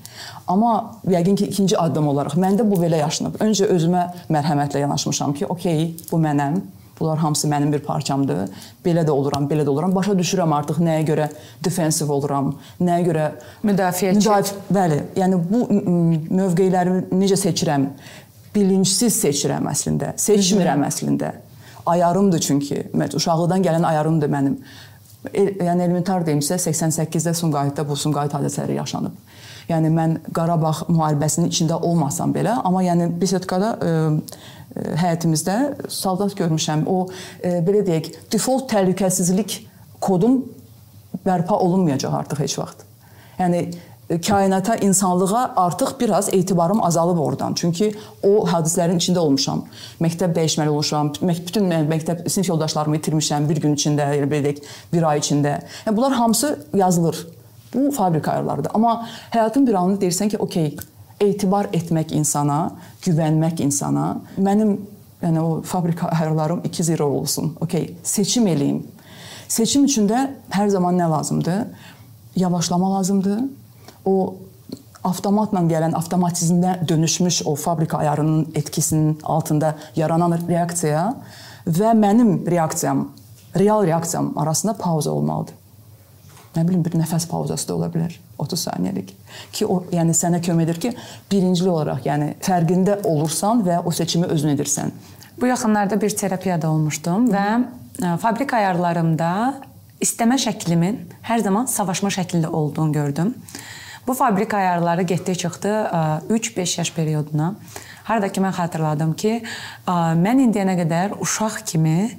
Amma 0.47 1.01
yəqin 1.11 1.41
ki, 1.41 1.49
ikinci 1.51 1.79
addım 1.79 2.07
olaraq 2.13 2.37
məndə 2.39 2.69
bu 2.69 2.79
belə 2.79 3.01
yaşanıb. 3.03 3.41
Öncə 3.43 3.67
özümə 3.75 4.05
mərhəmətlə 4.31 4.85
yanaşmışam 4.85 5.35
ki, 5.41 5.51
okey, 5.51 5.85
bu 6.13 6.23
mənəm. 6.23 6.61
Bunlar 7.01 7.19
hamısı 7.19 7.49
mənim 7.51 7.73
bir 7.73 7.83
parçamdır. 7.83 8.49
Belə 8.85 9.03
də 9.03 9.11
oluram, 9.11 9.49
belə 9.51 9.67
də 9.67 9.71
oluram. 9.75 9.95
Başa 9.95 10.15
düşürəm 10.15 10.55
artıq 10.55 10.79
nəyə 10.79 11.03
görə 11.09 11.31
defensiv 11.65 12.11
oluram, 12.15 12.55
nəyə 12.79 13.07
görə 13.09 13.29
müdafiəçi. 13.67 14.21
Müdafi 14.23 14.61
bəli. 14.71 15.01
Yəni 15.19 15.41
bu 15.51 15.67
mövqelərimi 16.31 17.09
necə 17.25 17.41
seçirəm? 17.43 17.91
Bilinçsiz 18.55 19.19
seçirəm 19.25 19.67
əslində. 19.73 20.15
Seçmirəm 20.21 20.87
əslində 20.87 21.41
ayarımdır 21.87 22.41
çünki. 22.41 22.85
Uşaqlıqdan 23.15 23.63
gələn 23.63 23.87
ayarımdır 23.87 24.29
mənim. 24.29 24.57
El, 25.35 25.53
yəni 25.63 25.85
elementar 25.85 26.25
deyimsə 26.27 26.59
88-də 26.59 27.35
Sumqayıtda 27.35 27.85
bu 27.89 27.97
Sumqayıt 27.97 28.35
hadisələri 28.35 28.79
yaşanıb. 28.81 29.13
Yəni 29.69 29.93
mən 29.95 30.17
Qarabağ 30.35 30.73
müharibəsinin 30.89 31.53
içində 31.53 31.79
olmasam 31.79 32.35
belə, 32.35 32.57
amma 32.65 32.83
yəni 32.83 33.07
Besetkada 33.21 33.77
ə, 33.77 33.93
ə, 33.93 34.87
həyətimizdə 34.99 35.59
soldat 35.89 36.35
görmüşəm. 36.39 36.83
O 36.91 37.05
ə, 37.07 37.61
belə 37.63 37.85
deyək, 37.87 38.11
default 38.35 38.67
təhlükəsizlik 38.73 39.61
kodum 40.03 40.43
bərpa 41.27 41.55
olunmayacaq 41.55 42.19
artıq 42.23 42.43
heç 42.43 42.59
vaxt. 42.59 42.83
Yəni 43.39 43.69
kainata, 44.27 44.77
insanlığa 44.77 45.53
artıq 45.57 46.01
biraz 46.01 46.35
etibarım 46.35 46.83
azalıb 46.83 47.19
oradan. 47.19 47.55
Çünki 47.55 47.95
o 48.23 48.47
hadisələrin 48.49 48.99
içində 49.01 49.19
olmuşam. 49.19 49.65
Məktəb 50.01 50.35
dəyişməli 50.37 50.69
olmuşam. 50.69 51.13
Bütün 51.23 51.71
məktəb 51.71 52.29
sinif 52.29 52.49
yoldaşlarımı 52.49 52.97
itirmişəm 52.97 53.49
bir 53.49 53.61
gün 53.63 53.77
içində, 53.77 54.11
elə 54.13 54.29
belə 54.29 54.45
deyək, 54.49 54.63
bir 54.93 55.07
ay 55.09 55.23
içində. 55.23 55.61
Yəni 55.87 55.97
bunlar 55.97 56.13
hamısı 56.13 56.59
yazılır. 56.75 57.27
Bu 57.75 57.91
fabrika 57.91 58.33
ayarlarıdır. 58.33 58.71
Amma 58.75 59.09
həyatın 59.31 59.67
bir 59.67 59.75
anında 59.75 60.05
deyirsən 60.05 60.29
ki, 60.29 60.39
okey, 60.39 60.77
etibar 61.21 61.71
etmək 61.73 62.13
insana, 62.13 62.73
güvənmək 63.03 63.63
insana, 63.63 64.21
mənim 64.37 64.77
yəni 65.23 65.41
o 65.41 65.63
fabrika 65.63 66.09
ayarlarım 66.09 66.61
2-0 66.61 67.03
olsun. 67.03 67.57
Okey, 67.61 67.95
seçim 68.03 68.47
eləyim. 68.47 68.83
Seçim 69.49 69.85
üçün 69.85 70.09
də 70.09 70.27
hər 70.51 70.69
zaman 70.69 70.99
nə 70.99 71.11
lazımdır? 71.11 71.65
Yavaşlama 72.37 72.95
lazımdır 72.95 73.41
o 74.05 74.35
avtomatla 75.05 75.65
gələn, 75.71 75.97
avtomatizmdə 75.99 76.77
dönüşmüş 76.89 77.43
o 77.47 77.55
fabrika 77.55 77.99
ayarının 77.99 78.53
etkisinin 78.55 79.19
altında 79.23 79.75
yaranan 79.97 80.37
reaksiya 80.49 81.09
və 81.67 81.95
mənim 81.99 82.39
reaksiyam, 82.51 83.09
real 83.59 83.87
reaksiyam 83.87 84.33
arasında 84.39 84.77
pauza 84.79 85.11
olmalıdır. 85.11 85.59
Nə 86.53 86.67
bilim 86.69 86.83
bir 86.85 86.93
nəfəs 87.01 87.25
pauzası 87.31 87.69
da 87.69 87.75
ola 87.79 87.89
bilər 87.89 88.13
30 88.39 88.67
saniyəlik. 88.67 89.15
Ki 89.57 89.67
o 89.67 89.79
yəni 89.93 90.13
sənə 90.17 90.43
kömək 90.45 90.67
edir 90.67 90.81
ki, 90.83 90.91
birincili 91.31 91.71
olaraq, 91.73 92.03
yəni 92.05 92.35
fərqində 92.45 92.99
olursan 93.09 93.63
və 93.65 93.79
o 93.85 93.91
seçimi 93.91 94.29
özün 94.29 94.53
edirsən. 94.53 94.93
Bu 95.41 95.49
yaxınlarda 95.49 96.01
bir 96.01 96.11
terapiyada 96.17 96.71
olmuşdum 96.71 97.31
Hı. 97.31 97.33
və 97.33 97.47
e, 98.05 98.17
fabrika 98.21 98.59
ayarlarımda 98.61 99.31
istəmə 100.05 100.37
şəklimin 100.45 100.99
hər 101.25 101.41
zaman 101.47 101.67
savaşma 101.73 102.13
şəklində 102.13 102.53
olduğunu 102.53 102.93
gördüm. 102.93 103.35
Bu 104.07 104.15
fabrika 104.15 104.57
ayarları 104.57 105.03
getdi 105.03 105.37
çıxdı 105.37 105.69
3-5 106.31 106.81
yaş 106.81 106.93
perioduna. 106.93 107.55
Harda 108.05 108.33
ki 108.33 108.41
mən 108.41 108.51
xatırladım 108.57 109.13
ki, 109.15 109.43
mən 109.87 110.41
indiyənə 110.49 110.75
qədər 110.81 111.15
uşaq 111.23 111.61
kimi 111.67 112.11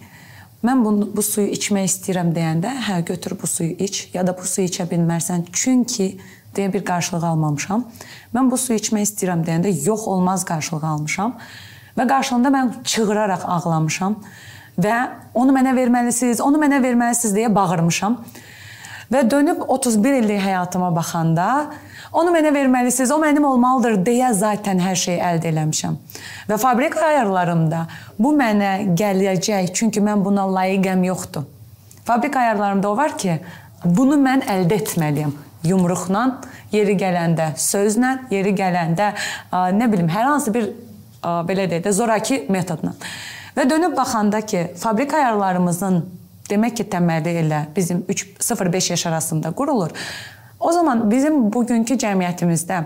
mən 0.64 0.80
bu, 0.86 0.94
bu 1.16 1.24
suyu 1.24 1.50
içmək 1.52 1.90
istəyirəm 1.90 2.32
deyəndə, 2.36 2.72
hə 2.88 3.02
götür 3.04 3.36
bu 3.42 3.48
suyu 3.48 3.76
iç 3.76 4.10
ya 4.14 4.24
da 4.28 4.32
bu 4.38 4.48
suyu 4.48 4.70
içə 4.72 4.88
bilmərsən 4.88 5.44
çünki 5.52 6.22
deyə 6.56 6.72
bir 6.74 6.86
qarşılıq 6.88 7.26
almamışam. 7.28 7.84
Mən 8.36 8.52
bu 8.52 8.58
suyu 8.58 8.80
içmək 8.80 9.04
istəyirəm 9.10 9.44
deyəndə 9.44 9.76
yox 9.84 10.08
olmaz 10.08 10.46
qarşılığı 10.48 10.88
almışam 10.88 11.36
və 12.00 12.08
qarşılığında 12.08 12.54
mən 12.56 12.72
çığıraraq 12.84 13.44
ağlamışam 13.44 14.16
və 14.80 14.96
onu 15.34 15.52
mənə 15.52 15.76
verməlisiniz, 15.76 16.40
onu 16.42 16.64
mənə 16.64 16.80
verməlisiniz 16.84 17.36
deyə 17.36 17.52
bağırmışam. 17.56 18.22
Və 19.12 19.24
dönüb 19.30 19.64
31 19.68 20.20
illik 20.22 20.42
həyatıma 20.44 20.92
baxanda 20.96 21.48
onu 22.14 22.32
mənə 22.34 22.54
verməlisiniz, 22.54 23.12
o 23.12 23.18
mənim 23.22 23.46
olmalıdır 23.48 23.98
deyə 24.06 24.30
zaten 24.38 24.80
hər 24.84 24.96
şeyi 25.00 25.20
əldə 25.32 25.50
eləmişəm. 25.50 25.98
Və 26.50 26.60
fabrika 26.62 27.02
ayarlarımda 27.10 27.86
bu 28.20 28.34
mənə 28.38 28.96
gələcək, 29.00 29.74
çünki 29.74 30.04
mən 30.04 30.24
buna 30.26 30.46
layiqəm 30.48 31.04
yoxdur. 31.10 31.48
Fabrika 32.06 32.40
ayarlarımda 32.40 32.92
o 32.92 32.98
var 32.98 33.18
ki, 33.18 33.40
bunu 33.86 34.20
mən 34.22 34.46
əldə 34.52 34.80
etməliyəm. 34.84 35.34
Yumruqla, 35.64 36.24
yeri 36.76 36.98
gələndə 37.00 37.54
sözlə, 37.60 38.18
yeri 38.32 38.52
gələndə 38.56 39.14
nə 39.52 39.92
bilim 39.92 40.10
hər 40.12 40.28
hansı 40.28 40.52
bir 40.54 40.68
belə 41.24 41.70
deyək 41.72 41.86
də 41.86 41.94
zoraki 41.96 42.42
metodla. 42.52 42.92
Və 43.56 43.64
dönüb 43.70 43.96
baxanda 43.98 44.42
ki, 44.42 44.74
fabrika 44.78 45.18
ayarlarımızın 45.18 46.04
demək 46.50 46.80
ki, 46.80 46.88
təməli 46.92 47.38
elə 47.44 47.64
bizim 47.76 48.04
3-0-5 48.10 48.92
yaş 48.92 49.06
arasında 49.12 49.52
qurulur. 49.52 49.92
O 50.60 50.72
zaman 50.72 51.06
bizim 51.12 51.52
bugünkü 51.54 51.98
cəmiyyətimizdə 52.00 52.84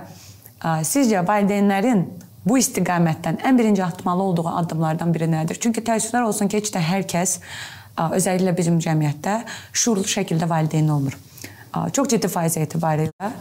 sizcə 0.88 1.22
valideynlərin 1.28 2.06
bu 2.48 2.58
istiqamətdən 2.58 3.42
ən 3.46 3.58
birinci 3.60 3.84
atmalı 3.84 4.24
olduğu 4.24 4.48
addımlardan 4.50 5.14
biri 5.14 5.28
nədir? 5.30 5.60
Çünki 5.60 5.84
təəssüflər 5.86 6.26
olsun 6.30 6.48
ki, 6.48 6.62
heç 6.62 6.72
də 6.74 6.82
hər 6.82 7.04
kəs 7.10 7.40
özəlliklə 7.98 8.54
bizim 8.58 8.80
cəmiyyətdə 8.82 9.42
şuurlu 9.74 10.08
şəkildə 10.08 10.50
valideyn 10.50 10.90
olmur. 10.90 11.18
Çox 11.94 12.08
ciddi 12.14 12.30
faiz 12.32 12.58
etibarilə 12.58 13.34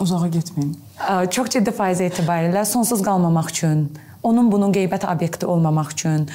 uzağa 0.00 0.28
getməyin. 0.36 0.76
Çox 1.34 1.50
ciddi 1.56 1.72
faiz 1.74 2.00
etibarilə 2.04 2.62
sonsuz 2.68 3.02
qalmamaq 3.02 3.50
üçün 3.50 3.88
onun 4.22 4.50
bunun 4.52 4.72
qeybət 4.74 5.06
obyekti 5.08 5.46
olmamaq 5.46 5.92
üçün, 5.94 6.26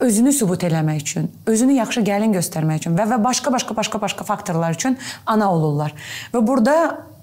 özünü 0.00 0.32
sübut 0.32 0.64
eləmək 0.64 1.02
üçün, 1.02 1.30
özünü 1.46 1.78
yaxşı 1.80 2.04
gəlin 2.06 2.36
göstərmək 2.36 2.84
üçün 2.84 2.96
və 2.98 3.08
və 3.10 3.18
başqa 3.24 3.52
başqa 3.52 3.76
başqa 3.76 4.00
başqa 4.00 4.24
faktorlar 4.24 4.78
üçün 4.78 4.98
ana 5.26 5.50
olurlar. 5.52 5.92
Və 6.32 6.40
burada 6.46 6.76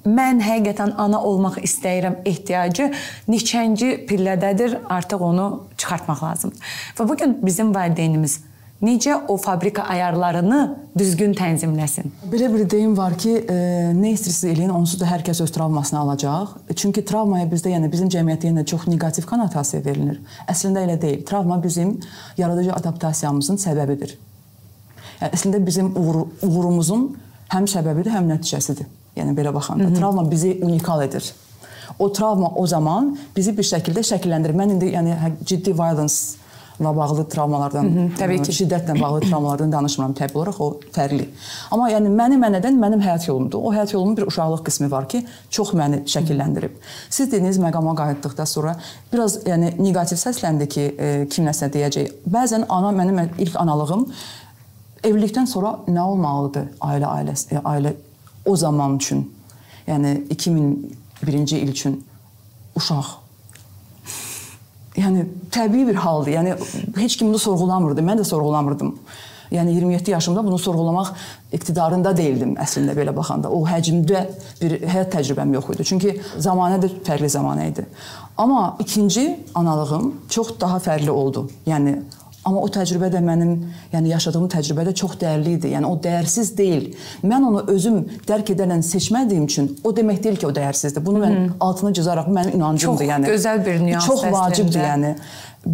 mən 0.06 0.42
həqiqətən 0.42 0.96
ana 0.98 1.22
olmaq 1.22 1.60
istəyirəm 1.66 2.22
ehtiyacı 2.26 2.92
neçənci 3.30 3.92
pillədədir, 4.10 4.80
artıq 4.90 5.22
onu 5.26 5.50
çıxartmaq 5.78 6.24
lazımdır. 6.24 6.72
Və 6.98 7.10
bu 7.10 7.18
gün 7.18 7.38
bizim 7.42 7.76
valideynimiz 7.76 8.40
necə 8.82 9.16
o 9.28 9.38
fabrika 9.38 9.84
ayarlarını 9.94 10.60
düzgün 10.98 11.34
tənzimləsin. 11.38 12.10
Belə 12.32 12.50
bir 12.54 12.70
deyim 12.70 12.96
var 12.98 13.14
ki, 13.18 13.34
e, 13.46 13.58
nə 13.98 14.14
istəyirsiz 14.16 14.50
eləyin, 14.52 14.72
onsuz 14.74 15.00
da 15.02 15.10
hər 15.10 15.24
kəs 15.26 15.44
öz 15.46 15.54
travmasını 15.54 16.00
alacaq. 16.00 16.56
Çünki 16.76 17.04
travmaya 17.06 17.46
bizdə, 17.52 17.76
yəni 17.76 17.92
bizim 17.92 18.10
cəmiyyətdə 18.12 18.50
yenə 18.50 18.66
çox 18.66 18.88
neqativ 18.90 19.28
konotasiya 19.30 19.84
verilir. 19.86 20.18
Əslində 20.50 20.86
elə 20.88 20.98
deyil. 21.02 21.22
Travma 21.26 21.62
bizim 21.64 22.00
yaradıcı 22.38 22.74
adaptasiyamızın 22.80 23.62
səbəbidir. 23.62 24.18
Yəni 25.22 25.38
əslində 25.38 25.62
bizim 25.66 25.94
uğur, 25.98 26.26
uğurumuzun 26.42 27.08
həm 27.54 27.70
səbəbidir, 27.70 28.12
həm 28.16 28.34
nəticəsidir. 28.34 28.90
Yəni 29.16 29.36
belə 29.38 29.54
baxanda 29.54 29.84
Hı 29.84 29.90
-hı. 29.90 30.00
travma 30.00 30.32
bizi 30.32 30.60
unikal 30.62 31.04
edir. 31.04 31.34
O 32.00 32.14
travma 32.14 32.50
o 32.56 32.68
zaman 32.68 33.18
bizi 33.36 33.58
bir 33.58 33.64
şəkildə 33.64 34.02
şəkilləndirir. 34.12 34.56
Mən 34.56 34.72
indi 34.72 34.86
yəni 34.86 35.16
ciddi 35.46 35.74
violence 35.74 36.16
la 36.84 36.96
bağlı 36.96 37.30
travmalardan, 37.30 37.84
Hı 37.84 37.88
-hı, 37.88 38.16
təbii 38.18 38.42
ki, 38.44 38.52
şiddətlə 38.52 39.02
bağlı 39.02 39.20
travmalardan 39.22 39.72
danışmıram 39.72 40.14
təbii 40.14 40.38
olaraq, 40.38 40.60
o 40.60 40.80
fərqli. 40.96 41.26
Amma 41.72 41.90
yəni 41.92 42.10
məni 42.20 42.38
mənədən 42.44 42.76
mənim 42.84 43.02
həyat 43.02 43.28
yolumdur. 43.28 43.60
O 43.60 43.74
həyat 43.74 43.94
yolumun 43.94 44.18
bir 44.18 44.28
uşaqlıq 44.28 44.66
qismi 44.66 44.92
var 44.92 45.10
ki, 45.10 45.26
çox 45.50 45.74
məni 45.74 46.04
şəkilləndirib. 46.14 46.72
Siz 47.10 47.32
dediniz 47.32 47.58
məqama 47.58 47.96
qayıtdıqdan 47.96 48.46
sonra 48.46 48.76
biraz 49.14 49.38
yəni 49.46 49.74
neqativ 49.84 50.18
səsləndi 50.18 50.68
ki, 50.68 50.96
e, 51.00 51.28
kim 51.30 51.46
nəsə 51.46 51.72
deyəcək. 51.74 52.14
Bəzən 52.30 52.66
ana 52.70 52.92
mənim 52.92 53.30
ilk 53.38 53.56
analığım 53.56 54.08
evlilikdən 55.04 55.46
sonra 55.46 55.80
nə 55.88 56.02
olmalıdır 56.02 56.66
ailə 56.82 57.08
ailəsi, 57.18 57.56
e, 57.56 57.58
ailə 57.58 57.94
o 58.46 58.56
zaman 58.56 58.96
üçün. 58.96 59.32
Yəni 59.88 60.24
2001-ci 60.30 61.58
il 61.58 61.70
üçün 61.70 62.04
uşaq 62.76 63.06
yəni 64.98 65.26
təbii 65.52 65.88
bir 65.88 65.96
haldır. 65.96 66.32
Yəni 66.32 66.56
heç 66.98 67.18
kim 67.18 67.30
bunu 67.30 67.40
sorğulamırdı. 67.40 68.02
Mən 68.02 68.22
də 68.22 68.24
sorğulamırdım. 68.28 68.96
Yəni 69.52 69.74
27 69.76 70.12
yaşımda 70.12 70.44
bunu 70.46 70.58
sorğulamaq 70.60 71.10
iqtidarında 71.52 72.14
deyildim 72.18 72.54
əslində 72.56 72.96
belə 72.96 73.12
baxanda. 73.16 73.50
O 73.52 73.66
həcmdə 73.68 74.22
bir 74.62 74.78
həyat 74.88 75.12
təcrübəm 75.12 75.52
yox 75.58 75.74
idi. 75.74 75.88
Çünki 75.90 76.14
zamanə 76.40 76.80
də 76.80 76.88
fərqli 77.04 77.28
zamanə 77.32 77.68
idi. 77.74 77.86
Amma 78.38 78.78
ikinci 78.80 79.26
analığım 79.56 80.14
çox 80.30 80.56
daha 80.60 80.80
fərqli 80.80 81.12
oldu. 81.12 81.50
Yəni 81.68 81.98
Amma 82.46 82.62
o 82.66 82.70
təcrübə 82.74 83.12
də 83.14 83.20
mənim, 83.22 83.52
yəni 83.94 84.10
yaşadığım 84.16 84.48
təcrübə 84.50 84.88
də 84.88 84.96
çox 84.98 85.14
dəyərli 85.22 85.56
idi. 85.60 85.70
Yəni 85.76 85.86
o 85.86 85.94
dəyərsiz 86.02 86.56
deyil. 86.58 86.88
Mən 87.22 87.46
onu 87.52 87.62
özüm 87.70 88.00
dərk 88.28 88.50
edərək 88.56 88.82
seçmədiyim 88.88 89.46
üçün 89.46 89.70
o 89.84 89.94
demək 89.94 90.24
deyil 90.24 90.40
ki, 90.42 90.48
o 90.50 90.54
dəyərsizdir. 90.56 91.06
Bunu 91.06 91.22
mən 91.22 91.36
Hı 91.36 91.46
-hı. 91.46 91.54
altını 91.60 91.94
cızaraq 91.94 92.28
mənim 92.28 92.56
inancımdır, 92.56 93.06
çox 93.06 93.10
yəni. 93.14 93.26
Çox 93.26 93.36
gözəl 93.36 93.66
bir 93.66 93.80
nüans. 93.86 94.06
Çox 94.06 94.24
vacibdir, 94.24 94.82
yəni. 94.82 95.16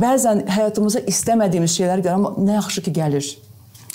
Bəzən 0.04 0.48
həyatımıza 0.48 1.00
istəmədiyimiz 1.00 1.72
şeylər 1.80 2.04
gəlir, 2.04 2.14
amma 2.20 2.30
nə 2.30 2.54
yaxşı 2.60 2.82
ki 2.82 2.92
gəlir. 2.92 3.38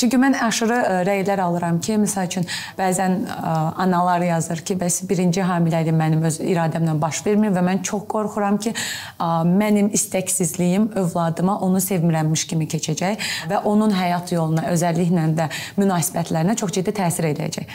Çünki 0.02 0.18
mən 0.18 0.35
aşırı 0.35 0.75
e, 0.75 0.94
rəylər 1.06 1.40
alıram 1.40 1.76
ki, 1.80 1.94
məsəl 2.02 2.26
üçün 2.26 2.47
bəzən 2.75 3.12
ə, 3.23 3.35
e, 3.35 3.50
analar 3.85 4.25
yazır 4.26 4.64
ki, 4.66 4.75
bəs 4.80 4.97
birinci 5.06 5.44
hamiləliyim 5.47 5.94
mənim 5.94 6.25
öz 6.26 6.40
iradəmlə 6.42 6.97
baş 6.99 7.21
vermir 7.26 7.52
və 7.54 7.62
mən 7.62 7.85
çox 7.87 8.02
qorxuram 8.11 8.59
ki, 8.64 8.73
ə, 8.75 9.28
mənim 9.47 9.92
istəksizliyim 9.94 10.88
övladıma 11.04 11.54
onu 11.68 11.78
sevmirəmmiş 11.87 12.44
kimi 12.50 12.66
keçəcək 12.75 13.30
və 13.52 13.62
onun 13.71 13.94
həyat 13.94 14.35
yoluna, 14.35 14.66
özəlliklə 14.75 15.28
də 15.38 15.49
münasibətlərinə 15.78 16.59
çox 16.59 16.75
ciddi 16.80 16.99
təsir 16.99 17.30
edəcək. 17.30 17.71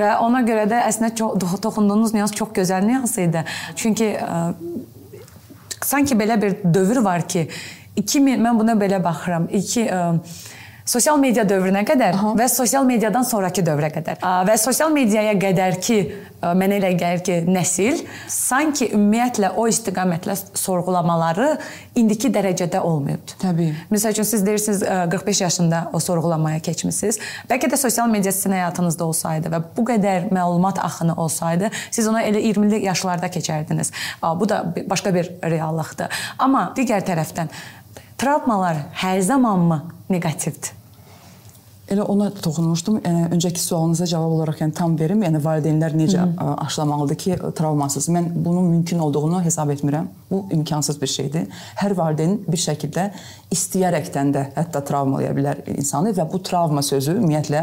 Və 0.00 0.16
ona 0.24 0.40
görə 0.48 0.64
də 0.72 0.80
əslində 0.88 1.12
çox 1.20 1.60
toxunduğunuz 1.60 2.16
nüans 2.16 2.32
çox 2.40 2.56
gözəl 2.56 2.88
nüans 2.88 3.18
idi. 3.20 3.44
Çünki 3.76 4.14
ə, 4.16 4.44
sanki 5.84 6.16
belə 6.16 6.40
bir 6.40 6.62
dövr 6.64 7.04
var 7.04 7.28
ki, 7.28 7.50
2000 8.00 8.46
mən 8.48 8.64
buna 8.64 8.80
belə 8.80 9.04
baxıram. 9.04 9.52
2 9.52 9.90
sosial 10.86 11.18
media 11.20 11.44
dövrünə 11.48 11.82
qədər 11.86 12.14
Aha. 12.14 12.32
və 12.38 12.46
sosial 12.50 12.86
mediadan 12.86 13.26
sonrakı 13.26 13.64
dövrə 13.66 13.90
qədər 13.94 14.22
və 14.22 14.56
sosial 14.60 14.92
mediaya 14.94 15.34
qədərki 15.38 15.98
mənə 16.46 16.76
elə 16.78 16.92
gəlir 16.98 17.22
ki, 17.26 17.36
nəsil 17.50 18.02
sanki 18.30 18.90
ümumiyyətlə 18.94 19.50
o 19.58 19.64
istiqamətlə 19.70 20.36
sorğulamaları 20.54 21.48
indiki 21.98 22.30
dərəcədə 22.30 22.82
olmayıb. 22.86 23.34
Təbii. 23.40 23.72
Məsəl 23.90 24.14
üçün 24.14 24.28
siz 24.28 24.44
deyirsiniz 24.46 24.84
45 25.10 25.40
yaşında 25.40 25.80
o 25.96 26.00
sorğulamaya 26.00 26.60
keçmisiniz. 26.62 27.18
Bəlkə 27.50 27.70
də 27.72 27.80
sosial 27.80 28.10
media 28.12 28.32
sizin 28.36 28.54
həyatınızda 28.58 29.08
olsaydı 29.08 29.50
və 29.54 29.62
bu 29.76 29.86
qədər 29.88 30.28
məlumat 30.34 30.78
axını 30.84 31.16
olsaydı, 31.16 31.70
siz 31.90 32.06
ona 32.06 32.22
elə 32.28 32.44
20-li 32.44 32.84
yaşlarda 32.84 33.32
keçərdiniz. 33.32 33.90
Bu 34.22 34.48
da 34.48 34.62
başqa 34.86 35.14
bir 35.14 35.32
reallıqdır. 35.42 36.22
Amma 36.38 36.68
digər 36.76 37.02
tərəfdən 37.06 37.50
travmalar 38.16 38.76
hər 38.96 39.20
zamanmı 39.20 39.82
neqativdir? 40.08 40.72
Elə 41.86 42.02
ona 42.02 42.32
toxunmuşdum. 42.34 42.96
Yəni 43.04 43.28
öncəki 43.36 43.60
sualınıza 43.62 44.08
cavab 44.10 44.32
olaraq 44.34 44.58
yəni 44.64 44.74
tam 44.74 44.96
verim. 44.98 45.20
Yəni 45.22 45.38
valideynlər 45.42 45.94
necə 45.94 46.18
Hı 46.18 46.32
-hı. 46.36 46.54
aşılamalıdır 46.66 47.14
ki, 47.14 47.36
travmasız. 47.54 48.08
Mən 48.08 48.24
bunun 48.34 48.64
mümkün 48.64 48.98
olduğunu 48.98 49.42
hesab 49.42 49.70
etmirəm. 49.70 50.06
Bu 50.30 50.46
imkansız 50.50 51.02
bir 51.02 51.06
şeydir. 51.06 51.46
Hər 51.76 51.96
valideyn 51.96 52.40
bir 52.48 52.58
şəkildə 52.58 53.10
istəyərəkdən 53.54 54.32
də 54.34 54.42
hətta 54.56 54.82
travmalaya 54.84 55.30
bilər 55.36 55.60
insanı 55.78 56.10
və 56.10 56.24
bu 56.32 56.40
travma 56.42 56.82
sözü 56.82 57.14
ümumiyyətlə 57.20 57.60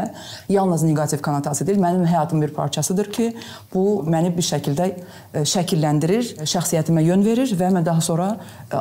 yalnız 0.48 0.82
neqativ 0.82 1.20
konotasiya 1.22 1.66
deyil, 1.66 1.80
mənim 1.82 2.06
həyatımın 2.06 2.46
bir 2.46 2.54
parçasıdır 2.54 3.10
ki, 3.12 3.26
bu 3.74 4.04
məni 4.08 4.32
bir 4.36 4.42
şəkildə 4.42 4.88
şəkilləndirir, 5.34 6.30
şəxsiyyətimə 6.40 7.04
yön 7.04 7.24
verir 7.24 7.52
və 7.60 7.68
mən 7.76 7.84
daha 7.84 8.00
sonra 8.00 8.36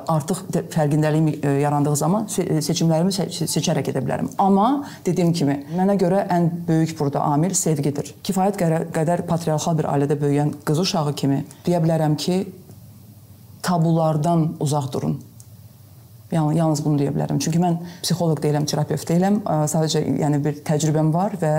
artıq 0.08 0.46
fərqindəliyim 0.72 1.60
yarandığı 1.62 1.96
zaman 1.96 2.28
seçimlərimi 2.30 3.12
seçərək 3.12 3.92
edə 3.92 4.00
bilərəm. 4.06 4.32
Amma 4.38 4.86
dediyim 5.06 5.33
kimi, 5.36 5.58
mənə 5.76 5.98
görə 6.02 6.24
ən 6.32 6.50
böyük 6.68 6.96
burada 7.00 7.26
amil 7.34 7.54
sevgidir. 7.58 8.14
Kifayət 8.24 8.60
qədər 8.96 9.26
patriarxal 9.30 9.78
bir 9.80 9.90
ailədə 9.92 10.18
böyüyən 10.22 10.56
qız 10.66 10.86
uşağı 10.86 11.14
kimi 11.20 11.44
deyə 11.66 11.84
bilərəm 11.84 12.18
ki, 12.20 12.42
tabulardan 13.64 14.54
uzaq 14.64 14.92
durun. 14.94 15.22
Yəni 16.34 16.56
yalnız 16.58 16.80
bunu 16.82 16.98
deyə 16.98 17.12
bilərəm. 17.14 17.38
Çünki 17.44 17.60
mən 17.62 17.76
psixoloq 18.02 18.40
deyiləm, 18.42 18.64
terapevt 18.66 19.06
deyiləm. 19.12 19.36
Sadəcə 19.70 20.02
yəni 20.18 20.40
bir 20.42 20.56
təcrübəm 20.66 21.12
var 21.14 21.36
və 21.38 21.52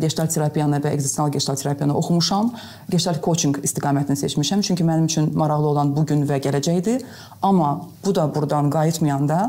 gestalt 0.00 0.32
terapiyanı 0.32 0.78
və 0.80 0.94
ekzistensial 0.96 1.34
gestalt 1.34 1.60
terapiyanı 1.60 1.96
oxumuşam. 1.98 2.48
Gestalt 2.88 3.20
coaching 3.24 3.58
istiqamətini 3.68 4.16
seçmişəm. 4.16 4.64
Çünki 4.64 4.86
mənim 4.88 5.10
üçün 5.10 5.28
maraqlı 5.36 5.68
olan 5.74 5.92
bu 5.96 6.06
gün 6.08 6.24
və 6.30 6.40
gələcəkdir. 6.46 7.04
Amma 7.42 7.74
bu 8.04 8.14
da 8.16 8.24
burdan 8.34 8.72
qayıtmayanda 8.72 9.42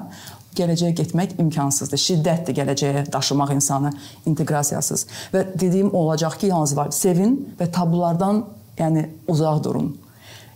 gələcəyə 0.58 0.96
getmək 0.98 1.38
imkansızdır. 1.40 2.02
Şiddətli 2.02 2.56
gələcəyə 2.58 3.06
daşımaq 3.14 3.54
insanı 3.56 3.92
inteqrasiyasız. 4.30 5.06
Və 5.34 5.46
dediyim 5.54 5.94
olacaq 5.96 6.40
ki, 6.40 6.52
yalnız 6.54 6.76
var 6.78 6.92
sevin 6.96 7.38
və 7.60 7.70
tabulardan 7.72 8.44
yəni 8.80 9.08
uzaq 9.28 9.64
durun. 9.64 9.94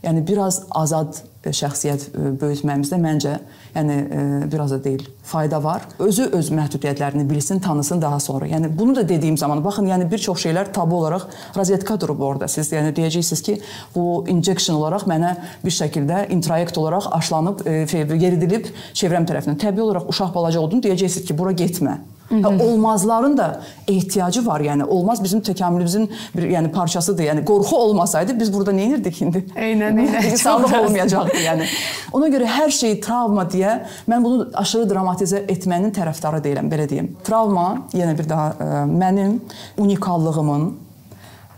Yəni 0.03 0.25
biraz 0.27 0.63
azad 0.75 1.21
şəxsiyyət 1.43 2.03
e, 2.11 2.31
böyütməyimizdə 2.39 2.97
məncə 2.99 3.33
yəni 3.73 3.95
e, 3.95 4.23
biraz 4.51 4.73
da 4.75 4.79
deyil, 4.83 5.03
fayda 5.27 5.59
var. 5.63 5.85
Özü 6.03 6.29
öz 6.37 6.51
məhdudiyyətlərini 6.55 7.23
bilsin, 7.29 7.59
tanısın 7.63 8.01
daha 8.01 8.19
sonra. 8.23 8.47
Yəni 8.47 8.71
bunu 8.77 8.95
da 8.95 9.03
dediyim 9.09 9.37
zaman 9.37 9.63
baxın, 9.63 9.87
yəni 9.91 10.09
bir 10.11 10.23
çox 10.23 10.45
şeylər 10.45 10.71
tabu 10.75 10.99
olaraq 10.99 11.27
razvedka 11.57 11.99
durub 12.01 12.21
orada. 12.23 12.47
Siz 12.47 12.71
yəni 12.75 12.93
deyəcəksiniz 12.95 13.43
ki, 13.47 13.57
bu 13.95 14.23
injection 14.31 14.79
olaraq 14.79 15.07
mənə 15.09 15.35
bir 15.63 15.75
şəkildə 15.75 16.27
introyekt 16.35 16.77
olaraq 16.77 17.11
aşlanıb, 17.19 17.65
e, 17.67 17.83
yeridilib 18.23 18.71
çevrəm 18.93 19.27
tərəfindən. 19.29 19.59
Təbii 19.63 19.87
olaraq 19.87 20.11
uşaq 20.11 20.35
balaca 20.35 20.63
oldun, 20.63 20.83
deyəcəksiniz 20.83 21.27
ki, 21.27 21.37
bura 21.37 21.55
getmə. 21.55 21.99
Olmazların 22.41 23.37
da 23.37 23.61
ehtiyacı 23.87 24.45
var. 24.45 24.61
Yəni 24.61 24.83
olmaz 24.83 25.23
bizim 25.23 25.41
təkamülümüzün 25.41 26.09
bir 26.35 26.47
yəni 26.49 26.71
parçasıdır. 26.71 27.23
Yəni 27.23 27.45
qorxu 27.45 27.75
olmasaydı 27.75 28.39
biz 28.39 28.53
burada 28.53 28.71
nə 28.71 28.87
edirdik 28.87 29.21
indi? 29.21 29.43
Eynən, 29.55 29.99
eynən. 30.01 30.35
Sağlıq 30.43 30.73
olmayacaqdı 30.79 31.37
yəni. 31.43 31.67
Ona 32.13 32.29
görə 32.33 32.47
hər 32.49 32.71
şey 32.73 32.99
travma 33.01 33.45
deyə 33.51 33.75
mən 34.09 34.23
bunu 34.23 34.47
aşırı 34.53 34.89
dramatizə 34.93 35.43
etmənin 35.51 35.93
tərəfdarı 35.95 36.41
deyiləm, 36.45 36.71
belə 36.71 36.89
deyim. 36.89 37.11
Travma 37.23 37.67
yenə 37.93 38.17
bir 38.17 38.29
daha 38.29 38.49
ə, 38.53 38.65
e, 38.65 38.81
mənim 38.89 39.37
unikallığımın 39.77 40.67
ə, 40.67 40.73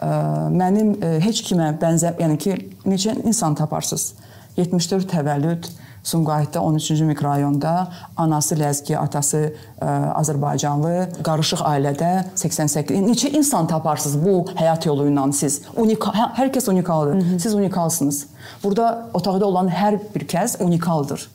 e, 0.09 0.11
mənim 0.59 0.93
ə, 0.95 1.15
e, 1.15 1.23
heç 1.25 1.43
kimə 1.47 1.71
bənzər, 1.81 2.19
yəni 2.21 2.37
ki, 2.41 2.59
necə 2.85 3.15
insan 3.23 3.55
taparsınız? 3.55 4.13
74 4.57 5.09
təvəllüd, 5.11 5.67
Sumqayıtda 6.05 6.59
13-cü 6.59 7.05
mikrorayonda 7.05 7.87
anası 8.17 8.55
ləzgi, 8.55 8.93
atası 8.97 9.39
ə, 9.41 9.47
e, 9.81 9.93
Azərbaycanlı, 10.19 10.91
qarışıq 11.25 11.63
ailədə 11.65 12.11
88 12.37 13.01
neçə 13.07 13.31
insan 13.33 13.65
taparsınız 13.67 14.19
bu 14.21 14.35
həyat 14.59 14.85
yolu 14.85 15.07
ilə 15.09 15.25
siz. 15.33 15.63
Unikal 15.81 16.13
hə, 16.13 16.27
hər 16.37 16.51
kəs 16.53 16.69
unikaldır. 16.69 17.15
Hı 17.15 17.25
-hı. 17.25 17.39
Siz 17.39 17.55
unikalsınız. 17.55 18.25
Burada 18.63 19.07
otaqda 19.13 19.45
olan 19.45 19.67
hər 19.67 19.97
bir 20.15 20.27
kəs 20.29 20.61
unikaldır. 20.63 21.27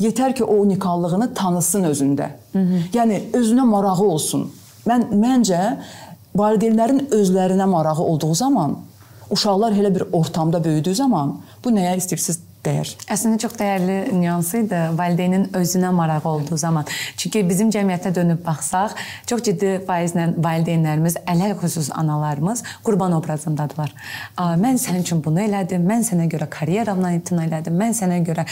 Yetər 0.00 0.34
ki 0.34 0.44
o 0.44 0.54
unikallığını 0.54 1.34
tanısın 1.34 1.84
özündə. 1.84 2.26
Hı 2.52 2.58
-hı. 2.58 2.82
Yəni 2.92 3.22
özünə 3.32 3.64
marağı 3.64 4.02
olsun. 4.02 4.50
Mən 4.86 5.06
məncə 5.22 5.76
valideynlərin 6.36 7.08
özlərinə 7.10 7.66
marağı 7.66 8.02
olduğu 8.02 8.34
zaman 8.34 8.78
uşaqlar 9.30 9.72
elə 9.72 9.94
bir 9.94 10.04
ortamda 10.12 10.64
böyüdüyü 10.64 10.94
zaman 10.94 11.36
bu 11.64 11.70
nəyə 11.70 11.96
istəyirsiniz 11.96 12.39
dəyər. 12.64 12.90
Əslində 13.10 13.40
çox 13.42 13.54
dəyərli 13.58 13.96
nüans 14.16 14.50
idi 14.58 14.80
valideynin 14.98 15.46
özünə 15.56 15.92
marağı 15.96 16.28
olduğu 16.28 16.56
zaman. 16.60 16.88
Çünki 17.16 17.42
bizim 17.48 17.70
cəmiyyətə 17.72 18.12
dönüb 18.14 18.42
baxsaq, 18.44 18.96
çox 19.30 19.44
ciddi 19.48 19.78
faizlə 19.88 20.26
valideynlərimiz, 20.36 21.16
ələl 21.30 21.56
xüsus 21.60 21.90
analarımız 21.96 22.62
qurban 22.84 23.16
obrazındadılar. 23.16 23.94
Mən 24.60 24.80
sənin 24.82 25.06
üçün 25.06 25.22
bunu 25.24 25.44
elədim, 25.46 25.86
mən 25.88 26.04
sənə 26.06 26.28
görə 26.32 26.50
karyeramdan 26.52 27.16
imtina 27.20 27.46
elədim, 27.48 27.80
mən 27.80 27.96
sənə 27.96 28.20
görə 28.26 28.44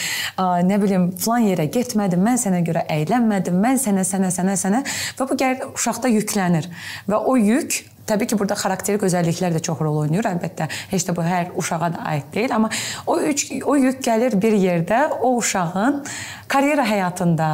nə 0.68 0.80
bilim 0.82 1.10
falan 1.20 1.50
yerə 1.50 1.68
getmədim, 1.74 2.24
mən 2.24 2.40
sənə 2.40 2.64
görə 2.66 2.86
əylənmədim, 2.98 3.60
mən 3.60 3.80
sənə, 3.82 4.06
sənə, 4.08 4.32
sənə, 4.34 4.56
sənə 4.60 4.82
və 5.20 5.28
bu 5.28 5.38
gəlir 5.38 5.70
uşaqda 5.74 6.12
yüklənir 6.16 6.72
və 7.08 7.20
o 7.28 7.36
yük 7.36 7.82
Təbii 8.08 8.30
ki, 8.30 8.38
burada 8.40 8.56
xarakterik 8.58 9.04
özəlliklər 9.08 9.58
də 9.58 9.62
çox 9.64 9.82
rol 9.84 10.02
oynayır 10.04 10.30
əlbəttə. 10.32 10.68
Heç 10.92 11.08
də 11.08 11.16
bu 11.16 11.26
hər 11.26 11.52
uşağa 11.58 11.92
da 11.96 12.06
aid 12.12 12.30
deyil, 12.34 12.54
amma 12.56 12.70
o 13.06 13.18
üç 13.20 13.50
o 13.64 13.76
yük 13.76 14.00
gəlir 14.04 14.38
bir 14.40 14.56
yerdə 14.56 15.04
o 15.20 15.36
uşağın 15.36 16.02
karyera 16.48 16.86
həyatında 16.88 17.50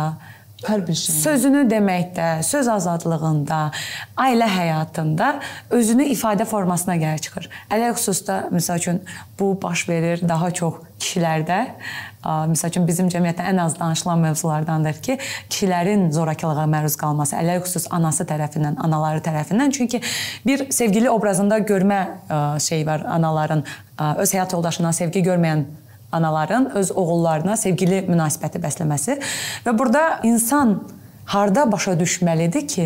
hər 0.64 0.86
bir 0.86 0.96
şey. 0.96 1.14
Sözünü 1.22 1.64
deməkdə, 1.68 2.28
söz 2.46 2.68
azadlığında, 2.72 3.60
ailə 4.16 4.48
həyatında 4.48 5.34
özünü 5.74 6.08
ifadə 6.14 6.46
formasına 6.48 6.96
gəlir 7.02 7.24
çıxır. 7.26 7.50
Ələk 7.74 7.98
xüsusda 7.98 8.38
məsəl 8.54 8.80
üçün 8.82 9.02
bu 9.38 9.54
baş 9.62 9.88
verir 9.88 10.24
daha 10.28 10.50
çox 10.50 10.80
kişilərdə. 11.00 11.60
Məsəl 12.24 12.72
üçün 12.72 12.86
bizim 12.88 13.08
cəmiyyətdə 13.12 13.44
ən 13.50 13.60
az 13.60 13.76
danışılan 13.78 14.18
mövzulardandır 14.24 15.00
ki, 15.04 15.18
kişilərin 15.50 16.08
zorakılığa 16.14 16.64
məruz 16.72 16.96
qalması, 17.00 17.36
ələk 17.36 17.66
xüsus 17.68 17.86
anası 17.92 18.24
tərəfindən, 18.28 18.78
anaları 18.80 19.20
tərəfindən. 19.24 19.74
Çünki 19.76 20.00
bir 20.46 20.66
sevgili 20.72 21.10
obrazında 21.10 21.58
görmə 21.58 22.00
şey 22.64 22.86
var 22.86 23.04
anaların 23.18 23.64
öz 24.16 24.34
həyat 24.34 24.56
yoldaşından 24.56 24.96
sevgi 24.96 25.22
görməyən 25.26 25.64
anaların 26.14 26.70
öz 26.78 26.90
oğullarına 26.94 27.56
sevgili 27.60 28.04
münasibəti 28.08 28.60
bəsləməsi 28.62 29.18
və 29.66 29.78
burada 29.78 30.20
insan 30.24 30.78
harda 31.26 31.64
başa 31.72 31.94
düşməlidir 31.98 32.66
ki, 32.68 32.84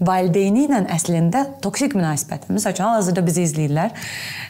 valideyni 0.00 0.66
ilə 0.68 0.84
əslində 0.94 1.44
toksik 1.62 1.96
münasibət. 1.98 2.46
Məsələn, 2.48 2.82
hal-hazırda 2.86 3.24
bizi 3.26 3.44
izləyirlər 3.48 3.96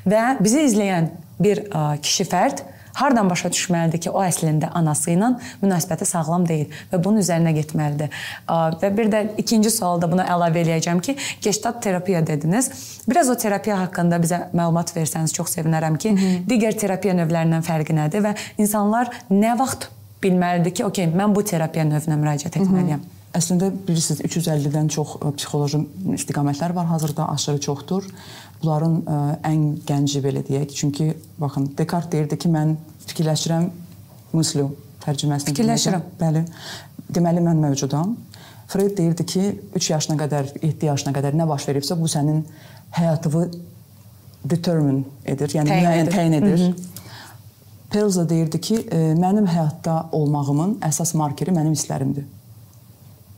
və 0.08 0.24
bizi 0.44 0.66
izləyən 0.68 1.08
bir 1.40 1.64
kişi 2.04 2.28
fərd 2.30 2.62
hardan 2.94 3.30
başa 3.30 3.50
düşməlidir 3.52 4.00
ki, 4.06 4.10
o 4.10 4.22
əslində 4.24 4.70
anası 4.74 5.14
ilə 5.14 5.32
münasibəti 5.62 6.08
sağlam 6.08 6.46
deyil 6.48 6.72
və 6.92 7.02
bunun 7.04 7.22
üzərinə 7.22 7.52
getməlidir. 7.56 8.10
Və 8.82 8.90
bir 8.96 9.12
də 9.12 9.22
ikinci 9.42 9.70
sualda 9.74 10.10
buna 10.10 10.26
əlavə 10.34 10.64
eləyəcəm 10.64 11.00
ki, 11.04 11.16
Gestalt 11.42 11.82
terapiya 11.82 12.24
dediniz. 12.26 12.70
Biraz 13.08 13.30
o 13.30 13.36
terapiya 13.38 13.78
haqqında 13.84 14.20
bizə 14.22 14.42
məlumat 14.56 14.92
versəniz 14.96 15.34
çox 15.36 15.56
sevinərəm 15.56 15.98
ki, 15.98 16.10
Hı 16.10 16.16
-hı. 16.16 16.42
digər 16.50 16.76
terapiya 16.78 17.14
növlərindən 17.14 17.62
fərqi 17.62 17.96
nədir 17.96 18.26
və 18.26 18.34
insanlar 18.58 19.10
nə 19.30 19.58
vaxt 19.58 19.88
bilməlidir 20.22 20.74
ki, 20.74 20.84
okey, 20.84 21.06
mən 21.06 21.34
bu 21.34 21.42
terapiya 21.42 21.84
növünə 21.84 22.16
müraciət 22.20 22.60
etməliyəm. 22.60 23.00
Hı 23.00 23.14
-hı. 23.14 23.19
Əslində 23.36 23.68
bilirsiniz 23.86 24.24
350-dən 24.26 24.88
çox 24.90 25.14
e, 25.20 25.30
psixoloji 25.38 25.78
istiqamətlər 26.16 26.74
var. 26.74 26.88
Hazırda 26.90 27.28
aşırı 27.30 27.60
çoxdur. 27.66 28.08
Bunların 28.62 28.96
ə, 29.00 29.18
ən 29.46 29.60
gənci 29.86 30.22
belə 30.24 30.42
deyək. 30.46 30.72
Çünki 30.74 31.12
baxın 31.38 31.68
Dekart 31.78 32.10
deyirdi 32.12 32.38
ki, 32.38 32.50
mən 32.50 32.74
fikirləşirəm 33.06 33.68
müslüm 34.34 34.74
tərcüməsini. 35.04 35.54
Fikirləşirəm. 35.54 36.08
Bəli. 36.20 36.42
Deməli 37.14 37.44
mən 37.46 37.62
mövcudam. 37.62 38.16
Freud 38.70 38.96
deyirdi 38.98 39.26
ki, 39.26 39.44
3 39.78 39.90
yaşına 39.90 40.18
qədər, 40.24 40.50
7 40.62 40.90
yaşına 40.90 41.14
qədər 41.14 41.38
nə 41.38 41.46
baş 41.50 41.68
veribsə 41.70 41.96
bu 41.98 42.10
sənin 42.10 42.42
həyatını 42.98 43.46
determine 44.50 45.06
edir, 45.26 45.54
yəni 45.54 45.70
müəyyən 45.70 46.10
təyin 46.10 46.36
edir. 46.38 46.58
Hı 46.58 46.68
-hı. 46.70 46.90
Pelza 47.90 48.28
deyirdi 48.28 48.60
ki, 48.60 48.76
e, 48.90 48.98
mənim 49.14 49.46
həyatda 49.46 50.10
olmağımın 50.12 50.78
əsas 50.86 51.16
markeri 51.16 51.50
mənim 51.50 51.74
hisslərimdir. 51.74 52.24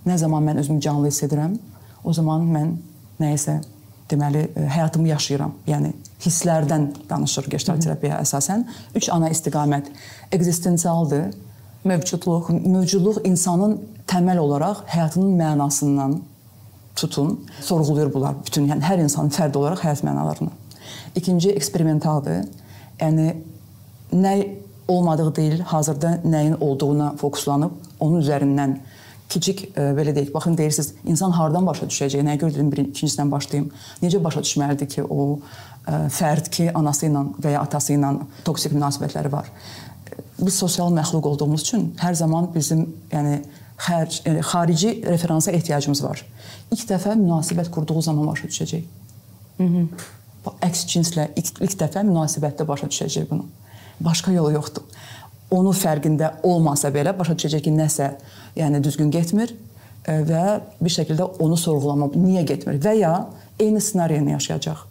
Nə 0.06 0.16
zaman 0.18 0.42
mən 0.48 0.58
özümü 0.62 0.80
canlı 0.80 1.10
hiss 1.10 1.22
edirəm, 1.22 1.54
o 2.04 2.12
zaman 2.12 2.46
mən 2.50 2.72
nəyisə 3.22 3.60
deməli 4.10 4.48
e, 4.56 4.66
həyatımı 4.66 5.12
yaşayıram. 5.12 5.54
Yəni 5.66 5.92
hisslərdən 6.24 6.88
danışır 7.10 7.48
gestalt 7.52 7.84
terapiya 7.84 8.18
əsasən. 8.22 8.66
3 8.98 9.08
ana 9.14 9.30
istiqamət 9.32 9.90
ekzistensialdır. 10.32 11.30
Mövcudluq, 11.84 12.50
mövcudluq 12.62 13.22
insanın 13.26 13.78
təməl 14.10 14.38
olaraq 14.38 14.84
həyatının 14.90 15.32
mənasından 15.38 16.18
tutun, 16.96 17.40
sorğuluyur 17.60 18.12
bunlar 18.14 18.36
bütün, 18.46 18.68
yəni 18.70 18.84
hər 18.86 19.00
insanın 19.02 19.32
fərdi 19.34 19.58
olaraq 19.58 19.82
həyat 19.82 20.04
mənalarını. 20.06 20.50
İkinci 21.16 21.50
eksperimentaldır. 21.58 22.44
Yəni 23.00 23.32
nə 24.12 24.34
olmadığı 24.88 25.34
deyil, 25.36 25.60
hazırda 25.60 26.18
nəyin 26.24 26.58
olduğuna 26.60 27.14
fokuslanıb 27.16 27.72
onun 28.00 28.20
üzərindən 28.20 28.76
kiçik 29.32 29.62
e, 29.72 29.84
belə 29.96 30.14
deyək, 30.16 30.32
baxın 30.34 30.56
deyirsiniz, 30.58 30.92
insan 31.08 31.32
hardan 31.36 31.66
başa 31.66 31.88
düşəcək? 31.88 32.24
Nəyə 32.26 32.40
görə 32.40 32.56
dedim 32.56 32.70
bir 32.72 32.82
ikincisindən 32.84 33.30
başlayım. 33.32 33.70
Necə 34.02 34.20
başa 34.24 34.42
düşməlidir 34.44 34.90
ki, 34.92 35.04
o 35.04 35.38
e, 35.38 35.96
fərd 36.12 36.50
ki, 36.52 36.68
anası 36.78 37.08
ilə 37.08 37.24
və 37.42 37.54
ya 37.54 37.62
atası 37.64 37.96
ilə 37.96 38.12
toksik 38.46 38.74
münasibətləri 38.76 39.32
var. 39.32 39.50
Biz 40.38 40.58
sosial 40.64 40.92
məxluq 40.94 41.28
olduğumuz 41.32 41.64
üçün 41.64 41.90
hər 42.00 42.16
zaman 42.18 42.50
bizim, 42.54 42.86
yəni 43.12 43.40
xərc, 43.86 44.20
yəni, 44.26 44.42
xarici 44.46 44.94
referansa 45.06 45.54
ehtiyacımız 45.56 46.02
var. 46.04 46.24
İlk 46.74 46.84
dəfə 46.90 47.16
münasibət 47.16 47.70
qurduğu 47.72 48.02
zaman 48.08 48.28
başa 48.32 48.50
düşəcək. 48.50 48.84
Mhm. 49.58 49.88
Əks 50.66 50.86
cinslə 50.90 51.28
ilk, 51.38 51.60
ilk 51.62 51.78
dəfə 51.78 52.02
münasibətdə 52.06 52.66
başa 52.66 52.90
düşəcək 52.90 53.28
bunu. 53.30 53.46
Başqa 54.02 54.32
yolu 54.34 54.56
yoxdur 54.56 54.88
onu 55.52 55.72
fərqində 55.76 56.36
olmasa 56.48 56.90
belə 56.94 57.12
başa 57.18 57.36
düşəcək 57.36 57.66
ki, 57.66 57.74
nəsə 57.76 58.08
yəni 58.56 58.80
düzgün 58.84 59.10
getmir 59.12 59.52
e, 59.52 60.18
və 60.28 60.44
bir 60.80 60.94
şəkildə 60.96 61.28
onu 61.44 61.58
sorğulama, 61.60 62.10
niyə 62.16 62.46
getmir 62.48 62.80
və 62.82 62.96
ya 62.98 63.12
eyni 63.60 63.80
ssenariyanı 63.80 64.36
yaşayacaq. 64.36 64.88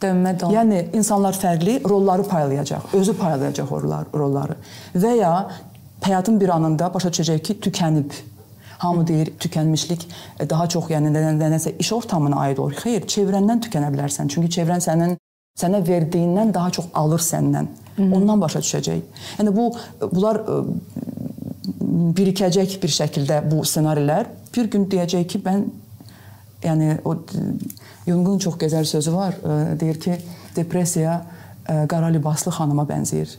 Dönmə 0.00 0.32
don. 0.40 0.54
Yəni 0.54 0.86
insanlar 0.96 1.36
fərqli 1.36 1.80
rolları 1.84 2.24
paylayacaq, 2.28 2.94
özü 2.96 3.12
paylayacaq 3.18 3.72
rollar, 3.74 4.06
rolları 4.16 4.56
və 4.96 5.16
ya 5.18 5.32
həyatın 6.06 6.38
bir 6.40 6.54
anında 6.54 6.88
başa 6.94 7.10
düşəcək 7.12 7.42
ki, 7.44 7.58
tükənib. 7.68 8.14
Hamı 8.80 9.02
deyir 9.06 9.34
tükənmişlik 9.36 10.06
e, 10.40 10.46
daha 10.48 10.68
çox 10.72 10.86
yəni 10.88 11.10
nədənsə 11.12 11.74
iş 11.78 11.92
ortamına 11.92 12.38
aid 12.46 12.62
olur. 12.62 12.78
Xeyr, 12.80 13.04
çevrəndən 13.04 13.60
tükənə 13.66 13.90
bilərsən. 13.92 14.30
Çünki 14.32 14.48
çevrən 14.56 14.80
sənin 14.80 15.18
sənə 15.58 15.82
verdiyindən 15.86 16.54
daha 16.54 16.70
çox 16.70 16.90
alır 16.94 17.22
səndən. 17.24 17.68
Ondan 18.00 18.40
başa 18.40 18.62
düşəcək. 18.64 19.00
Yəni 19.38 19.52
bu 19.56 19.66
bunlar 20.00 20.40
e, 20.40 20.60
birikəcək 22.16 22.78
bir 22.82 22.94
şəkildə 22.94 23.42
bu 23.50 23.64
ssenarilər 23.66 24.30
bir 24.54 24.70
gün 24.72 24.86
deyəcək 24.90 25.26
ki, 25.28 25.42
mən 25.44 25.66
yəni 26.64 26.96
o 27.04 27.16
Jungun 28.06 28.40
çox 28.42 28.56
gözəl 28.58 28.84
sözü 28.88 29.12
var. 29.14 29.36
E, 29.36 29.80
deyir 29.80 30.00
ki, 30.00 30.16
depressiya 30.56 31.20
qara 31.88 32.08
libaslı 32.10 32.50
xanıma 32.54 32.86
bənzəyir. 32.88 33.36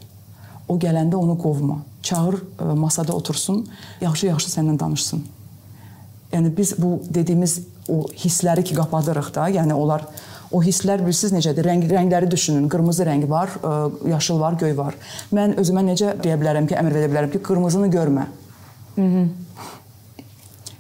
O 0.70 0.78
gələndə 0.80 1.18
onu 1.20 1.36
qovma. 1.40 1.82
Çağır 2.04 2.38
e, 2.38 2.64
masada 2.80 3.14
otursun, 3.14 3.66
yaxşı-yaxşı 4.02 4.52
səndən 4.54 4.80
danışsın. 4.80 5.24
Yəni 6.32 6.58
biz 6.58 6.76
bu 6.80 7.02
dediyimiz 7.10 7.60
o 7.90 8.06
hissləri 8.24 8.64
ki 8.64 8.76
qapadırıq 8.78 9.34
da, 9.36 9.50
yəni 9.52 9.74
onlar 9.74 10.06
o 10.52 10.62
hisslər 10.64 11.02
bilirsiniz 11.04 11.34
necədir? 11.38 11.68
Rəng 11.68 11.86
rəngləri 11.90 12.30
düşünün. 12.32 12.68
Qırmızı 12.72 13.06
rəng 13.08 13.28
var, 13.30 13.54
e, 13.64 14.10
yaşıl 14.12 14.40
var, 14.40 14.58
göy 14.60 14.76
var. 14.78 14.98
Mən 15.34 15.56
özümə 15.62 15.84
necə 15.88 16.16
deyə 16.24 16.38
bilərəm 16.42 16.68
ki, 16.70 16.78
əmr 16.80 16.98
verə 16.98 17.12
bilərəm 17.12 17.32
ki, 17.34 17.44
qırmızını 17.48 17.92
görmə. 17.94 18.28
Mhm. 18.98 19.30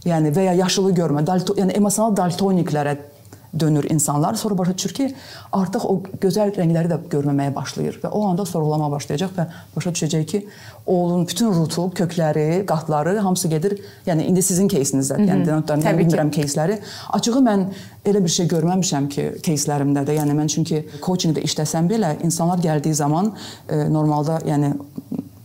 Yəni 0.05 0.33
və 0.33 0.47
ya 0.49 0.53
yaşılı 0.63 0.91
görmə. 0.97 1.25
Dalto, 1.25 1.53
yəni 1.55 1.75
emosional 1.77 2.15
daltoniklərə 2.17 2.97
dönür 3.60 3.90
insanlar. 3.90 4.34
Sonra 4.34 4.58
başa 4.58 4.78
düşür 4.78 4.94
ki, 4.94 5.14
artıq 5.52 5.84
o 5.88 5.96
gözəl 6.20 6.52
rəngləri 6.56 6.90
də 6.90 6.98
görməməyə 7.12 7.54
başlayır 7.54 8.00
və 8.02 8.10
o 8.10 8.24
anda 8.28 8.44
sorğulamağa 8.44 8.90
başlayacaq 8.92 9.34
və 9.36 9.46
başa 9.76 9.90
düşəcək 9.90 10.26
ki, 10.26 10.40
onun 10.86 11.26
bütün 11.26 11.52
rutu, 11.54 11.88
kökləri, 11.94 12.66
qatları 12.66 13.18
hamısı 13.18 13.48
gedir. 13.48 13.78
Yəni 14.06 14.28
indi 14.30 14.42
sizin 14.42 14.68
кейsinizdə, 14.68 15.18
yəni 15.22 15.46
denotlarımda 15.46 15.94
bilmirəm 15.98 16.32
keysləri. 16.34 16.78
Açığı 17.16 17.42
mən 17.48 17.68
elə 18.06 18.22
bir 18.24 18.34
şey 18.38 18.50
görməmişəm 18.52 19.08
ki, 19.08 19.28
keyslərimdə 19.46 20.04
də. 20.06 20.18
Yəni 20.20 20.36
mən 20.38 20.52
çünki 20.52 20.84
coachingdə 21.02 21.44
işləsəm 21.46 21.90
belə 21.90 22.16
insanlar 22.24 22.62
gəldiyi 22.62 22.94
zaman 22.94 23.32
e, 23.68 23.86
normalda 23.90 24.40
yəni 24.46 24.74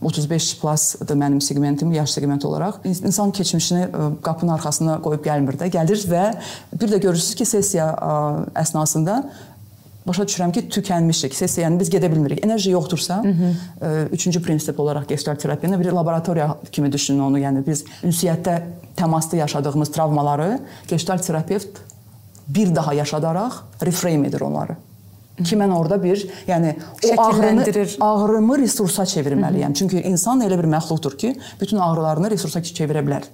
35 0.01 0.59
plusdır 0.59 1.17
mənim 1.17 1.41
seqmentim, 1.41 1.91
yaş 1.91 2.11
seqmenti 2.11 2.47
olaraq. 2.47 2.79
İnsan 2.85 3.31
keçmişini 3.31 3.87
qapının 4.21 4.53
arxasına 4.53 4.99
qoyub 5.01 5.25
gəlmir 5.25 5.57
də, 5.57 5.71
gəlir 5.73 6.03
və 6.11 6.23
bir 6.73 6.91
də 6.91 6.99
görürsüz 7.01 7.35
ki, 7.35 7.45
sessiya 7.45 7.87
əsnasında 8.55 9.23
başa 10.07 10.23
düşürəm 10.23 10.53
ki, 10.53 10.67
tükənmişik. 10.69 11.35
Sessiya, 11.35 11.67
yəni 11.67 11.79
biz 11.79 11.89
gedə 11.91 12.11
bilmirik. 12.11 12.45
Enerji 12.45 12.71
yoxdursa, 12.71 13.23
Hı 13.23 13.27
-hı. 13.27 13.51
Ə, 13.81 14.07
üçüncü 14.11 14.41
prinsip 14.41 14.79
olaraq 14.79 15.07
gestalt 15.07 15.41
terapiyanı 15.41 15.79
bir 15.79 15.91
laboratoriya 15.91 16.57
kimi 16.71 16.91
düşünün 16.91 17.19
onu. 17.19 17.39
Yəni 17.39 17.65
biz 17.67 17.83
ünsiyyətdə 18.03 18.61
təmasda 18.97 19.35
yaşadığımız 19.35 19.91
travmaları 19.91 20.59
gestalt 20.87 21.27
terapevt 21.27 21.77
bir 22.47 22.75
daha 22.75 22.93
yaşadaraq 22.93 23.51
reframe 23.85 24.27
edir 24.27 24.41
onları 24.41 24.75
ki 25.43 25.57
mən 25.59 25.73
orada 25.73 25.99
bir, 26.01 26.23
yəni 26.47 26.75
o 27.05 27.21
ağrını 27.21 27.65
ağrımı 28.01 28.59
resursa 28.63 29.03
çevirməliyəm. 29.03 29.73
Çünki 29.77 30.01
insan 30.09 30.41
elə 30.41 30.57
bir 30.57 30.69
məxluqdur 30.71 31.17
ki, 31.17 31.35
bütün 31.61 31.77
ağrılarını 31.77 32.31
resursa 32.33 32.63
çevirə 32.65 33.05
bilər. 33.05 33.27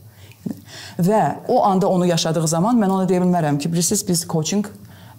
Və 0.99 1.21
o 1.47 1.63
anda 1.63 1.87
onu 1.87 2.05
yaşadığı 2.05 2.47
zaman 2.47 2.79
mən 2.79 2.91
ona 2.91 3.05
deyə 3.07 3.23
bilmərəm 3.23 3.59
ki, 3.59 3.71
bilirsiniz 3.71 4.03
biz 4.07 4.25
coaching 4.27 4.67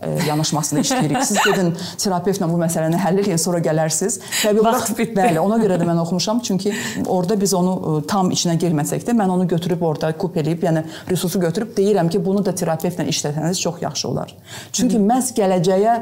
e, 0.02 0.10
yanaşmasında 0.28 0.82
işləyirik. 0.84 1.24
Siz 1.24 1.38
gedin 1.40 1.70
terapevtlə 2.02 2.48
bu 2.50 2.58
məsələni 2.60 3.00
həll 3.00 3.22
edin, 3.22 3.40
sonra 3.40 3.62
gələrsiniz. 3.64 4.18
Təbii 4.42 4.60
olaraq 4.60 4.92
bəli, 5.16 5.40
ona 5.40 5.56
görə 5.62 5.78
də 5.80 5.88
mən 5.88 6.02
oxumuşam, 6.02 6.42
çünki 6.44 6.74
orada 7.06 7.40
biz 7.40 7.56
onu 7.56 7.72
ə, 7.72 7.94
e, 8.02 8.04
tam 8.12 8.28
içinə 8.36 8.58
girməsək 8.60 9.08
də 9.08 9.16
mən 9.16 9.32
onu 9.32 9.48
götürüb 9.48 9.82
orada 9.82 10.12
kup 10.12 10.36
eləyib, 10.36 10.68
yəni 10.68 10.84
resursu 11.08 11.40
götürüb 11.40 11.72
deyirəm 11.78 12.12
ki, 12.12 12.20
bunu 12.24 12.44
da 12.44 12.52
terapevtlə 12.52 13.08
işləsəniz 13.08 13.64
çox 13.64 13.80
yaxşı 13.82 14.08
olar. 14.12 14.36
Çünki 14.76 15.00
məhz 15.00 15.32
gələcəyə 15.40 15.98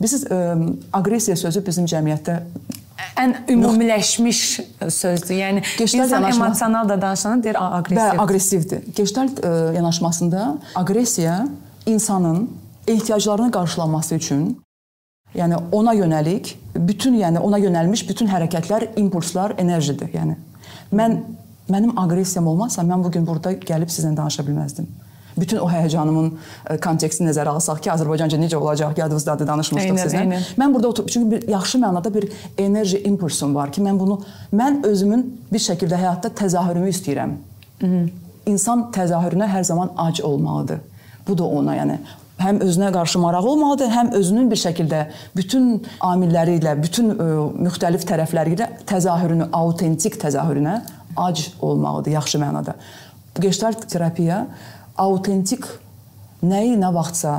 Bilirsiniz, 0.00 0.24
ə, 0.24 0.38
aqressiya 0.96 1.36
sözü 1.36 1.62
bizim 1.66 1.88
cəmiyyətdə 1.90 2.38
ən 3.18 3.34
ümumiləşmiş 3.52 4.40
sözdür. 4.88 5.34
Yəni 5.36 5.62
Gestalt 5.78 6.06
insan 6.06 6.22
yanaşma... 6.22 6.46
emosional 6.46 6.88
da 6.88 6.96
danışanda 7.02 7.44
deyir 7.44 7.58
aqressiv. 7.60 8.00
Bəli, 8.00 8.22
aqressivdir. 8.24 8.82
Gestalt 8.96 9.42
ə, 9.44 9.52
yanaşmasında 9.76 10.46
aqressiya 10.74 11.36
insanın 11.86 12.50
ehtiyaclarını 12.86 13.50
qarşılaması 13.50 14.14
üçün 14.14 14.48
yəni 15.34 15.60
ona 15.72 15.94
yönəlik 15.94 16.56
bütün 16.76 17.14
yəni 17.20 17.38
ona 17.38 17.58
yönəlmiş 17.58 18.08
bütün 18.08 18.28
hərəkətlər, 18.28 18.92
impulslar 18.96 19.54
enerjidir. 19.58 20.10
Yəni 20.14 20.36
mən 20.92 21.20
mənim 21.70 21.94
aqressiyam 22.00 22.46
olmasa 22.46 22.82
mən 22.82 23.04
bu 23.04 23.10
gün 23.12 23.26
burada 23.26 23.52
gəlib 23.52 23.92
sizlə 23.92 24.16
danışa 24.16 24.44
bilməzdim 24.46 24.88
bütün 25.38 25.58
o 25.58 25.68
həyəcanımın 25.70 26.30
e, 26.70 26.76
kontekstini 26.82 27.30
nəzərə 27.30 27.54
alsaq 27.56 27.82
ki, 27.84 27.90
Azərbaycanca 27.94 28.38
necə 28.40 28.56
olacaq, 28.56 28.96
yadınızdadır 28.98 29.48
danışmışdıq 29.48 29.90
eynən, 29.90 30.02
sizlə. 30.06 30.24
Eynən. 30.26 30.48
Mən 30.60 30.74
burada 30.74 30.88
oturub 30.88 31.12
çünki 31.12 31.30
bir 31.30 31.48
yaxşı 31.48 31.78
mənada 31.82 32.14
bir 32.14 32.28
enerji 32.58 33.02
impulsum 33.08 33.54
var 33.54 33.72
ki, 33.72 33.82
mən 33.82 33.98
bunu 34.00 34.20
mən 34.52 34.82
özümün 34.86 35.26
bir 35.52 35.64
şəkildə 35.68 36.00
həyatda 36.04 36.32
təzahürümü 36.42 36.90
istəyirəm. 36.94 37.36
Hı 37.80 37.86
-hı. 37.86 38.08
İnsan 38.46 38.90
təzahürünə 38.92 39.46
hər 39.46 39.64
zaman 39.64 39.90
ac 39.96 40.20
olmalıdır. 40.20 40.80
Bu 41.28 41.38
da 41.38 41.44
ona, 41.44 41.76
yəni 41.76 41.98
həm 42.42 42.58
özünə 42.64 42.90
qarşı 42.92 43.18
maraq 43.22 43.46
olmalıdır, 43.46 43.90
həm 43.92 44.10
özünün 44.18 44.50
bir 44.50 44.56
şəkildə 44.56 45.04
bütün 45.36 45.82
amilləri 46.00 46.58
ilə, 46.60 46.74
bütün 46.82 47.12
ə, 47.14 47.14
e, 47.14 47.38
müxtəlif 47.68 48.06
tərəfləri 48.08 48.56
ilə 48.56 48.68
təzahürünü, 48.90 49.48
autentik 49.52 50.18
təzahürünə 50.22 50.80
ac 51.16 51.46
olmalıdır 51.60 52.16
yaxşı 52.16 52.38
mənada. 52.42 52.74
Gestalt 53.40 53.88
terapiya 53.88 54.46
autentik 55.00 55.66
nəyi 56.42 56.76
nə 56.80 56.90
vaxtsa 56.94 57.38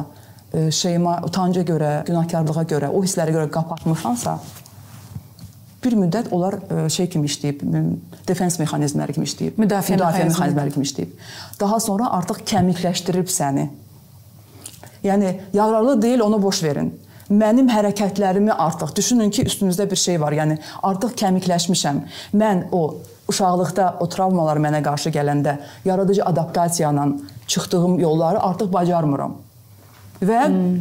e, 0.54 0.68
şeyimə 0.74 1.20
utanca 1.28 1.64
görə, 1.68 1.94
günahkarlığa 2.08 2.66
görə, 2.70 2.90
o 2.90 3.04
hisslərə 3.04 3.36
görə 3.36 3.50
qapatmışamsa, 3.54 4.38
bir 5.84 5.98
müddət 6.00 6.32
onlar 6.32 6.58
e, 6.64 6.88
şey 6.94 7.10
kimi 7.14 7.30
işləyib, 7.30 7.64
defens 8.28 8.58
mexanizmləri 8.62 9.16
kimi 9.18 9.28
işləyib, 9.28 9.62
müdafiə, 9.62 9.98
müdafiə 9.98 10.28
mexanizmləri 10.30 10.76
kimi 10.76 10.88
işləyib. 10.88 11.16
Daha 11.60 11.80
sonra 11.84 12.12
artıq 12.20 12.44
kəmikləşdirib 12.54 13.32
səni. 13.32 13.70
Yəni 15.04 15.34
yararlı 15.54 16.02
deyil, 16.02 16.24
onu 16.24 16.40
boş 16.42 16.64
verin. 16.64 16.94
Mənim 17.34 17.68
hərəkətlərimi 17.72 18.52
artıq 18.52 18.94
düşünün 18.96 19.32
ki, 19.34 19.46
üstünüzdə 19.50 19.90
bir 19.90 20.00
şey 20.00 20.20
var. 20.22 20.36
Yəni 20.38 20.58
artıq 20.84 21.16
kəmikləşmişəm. 21.20 22.02
Mən 22.40 22.68
o 22.72 22.84
uşaqlıqda 23.32 23.98
o 24.04 24.08
travmalar 24.12 24.60
mənə 24.64 24.84
qarşı 24.84 25.12
gələndə 25.16 25.58
yaradıcı 25.88 26.24
adaptasiya 26.28 26.92
ilə 26.92 27.08
çıxdığım 27.48 28.00
yolları 28.00 28.42
artıq 28.42 28.74
bacarmıram. 28.74 29.36
Və 30.24 30.46
hmm. 30.48 30.78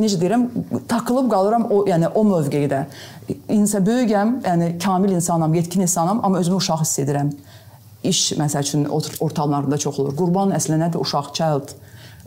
necə 0.00 0.20
deyirəm, 0.20 0.46
takılıb 0.88 1.28
qalıram 1.30 1.66
o, 1.70 1.82
yəni 1.88 2.08
o 2.14 2.24
mövqedə. 2.24 2.84
İnsan 3.52 3.84
böyüyəm, 3.86 4.38
yəni 4.46 4.70
kamil 4.82 5.12
insanam, 5.16 5.54
yetkin 5.54 5.84
insanam, 5.84 6.24
amma 6.24 6.38
özümü 6.38 6.56
uşaq 6.56 6.82
hiss 6.84 6.98
edirəm. 7.04 7.32
İş 8.02 8.32
məsəl 8.38 8.62
üçün 8.62 8.88
ortamlarında 9.20 9.78
çox 9.78 9.98
olur. 9.98 10.16
Qurban 10.16 10.54
əslində 10.56 10.86
nədir? 10.86 11.02
Uşaq, 11.02 11.32
child. 11.34 11.76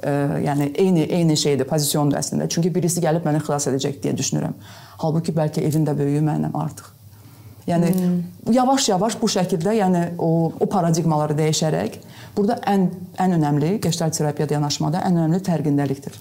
Ə, 0.01 0.13
yəni 0.45 0.71
eyni 0.81 1.03
eyni 1.17 1.37
şeydir, 1.37 1.67
pozisiondur 1.69 2.17
əslində. 2.17 2.49
Çünki 2.49 2.73
birisi 2.75 3.01
gəlib 3.01 3.25
məni 3.25 3.41
xilas 3.43 3.69
edəcək 3.71 4.01
deyə 4.03 4.17
düşünürəm. 4.17 4.57
Halbuki 5.01 5.33
bəlkə 5.33 5.63
evində 5.65 5.97
böyüyü 5.97 6.23
məndən 6.25 6.57
artıq. 6.57 7.00
Yəni 7.71 7.91
hmm. 7.95 8.17
yavaş-yavaş 8.53 9.17
bu 9.21 9.29
şəkildə, 9.35 9.75
yəni 9.79 10.03
o 10.19 10.51
o 10.59 10.67
paradigmaları 10.69 11.37
dəyişərək 11.39 11.97
burada 12.37 12.59
ən 12.73 12.89
ən 13.21 13.37
önəmli 13.37 13.77
gestalt 13.83 14.17
terapiyada 14.17 14.57
yanaşmada 14.57 15.03
ən 15.07 15.17
önəmli 15.17 15.41
fərqindəlikdir. 15.47 16.19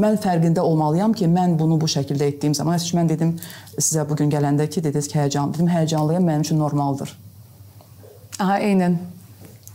Mən 0.00 0.16
fərqində 0.22 0.62
olmalıyam 0.64 1.12
ki, 1.12 1.28
mən 1.28 1.58
bunu 1.60 1.76
bu 1.80 1.88
şəkildə 1.90 2.30
etdiyim 2.32 2.54
zaman, 2.56 2.78
məsələn 2.78 3.02
mən 3.02 3.08
dedim 3.10 3.32
sizə 3.76 4.06
bu 4.08 4.16
gün 4.16 4.30
gələndə 4.32 4.68
ki, 4.70 4.82
dediniz 4.86 5.08
ki, 5.10 5.18
həyəcan, 5.18 5.52
dedim 5.54 5.68
həyəcanlıyam, 5.68 6.24
mənim 6.24 6.46
üçün 6.46 6.60
normaldır. 6.62 7.12
Aha, 8.40 8.56
eynən. 8.64 8.96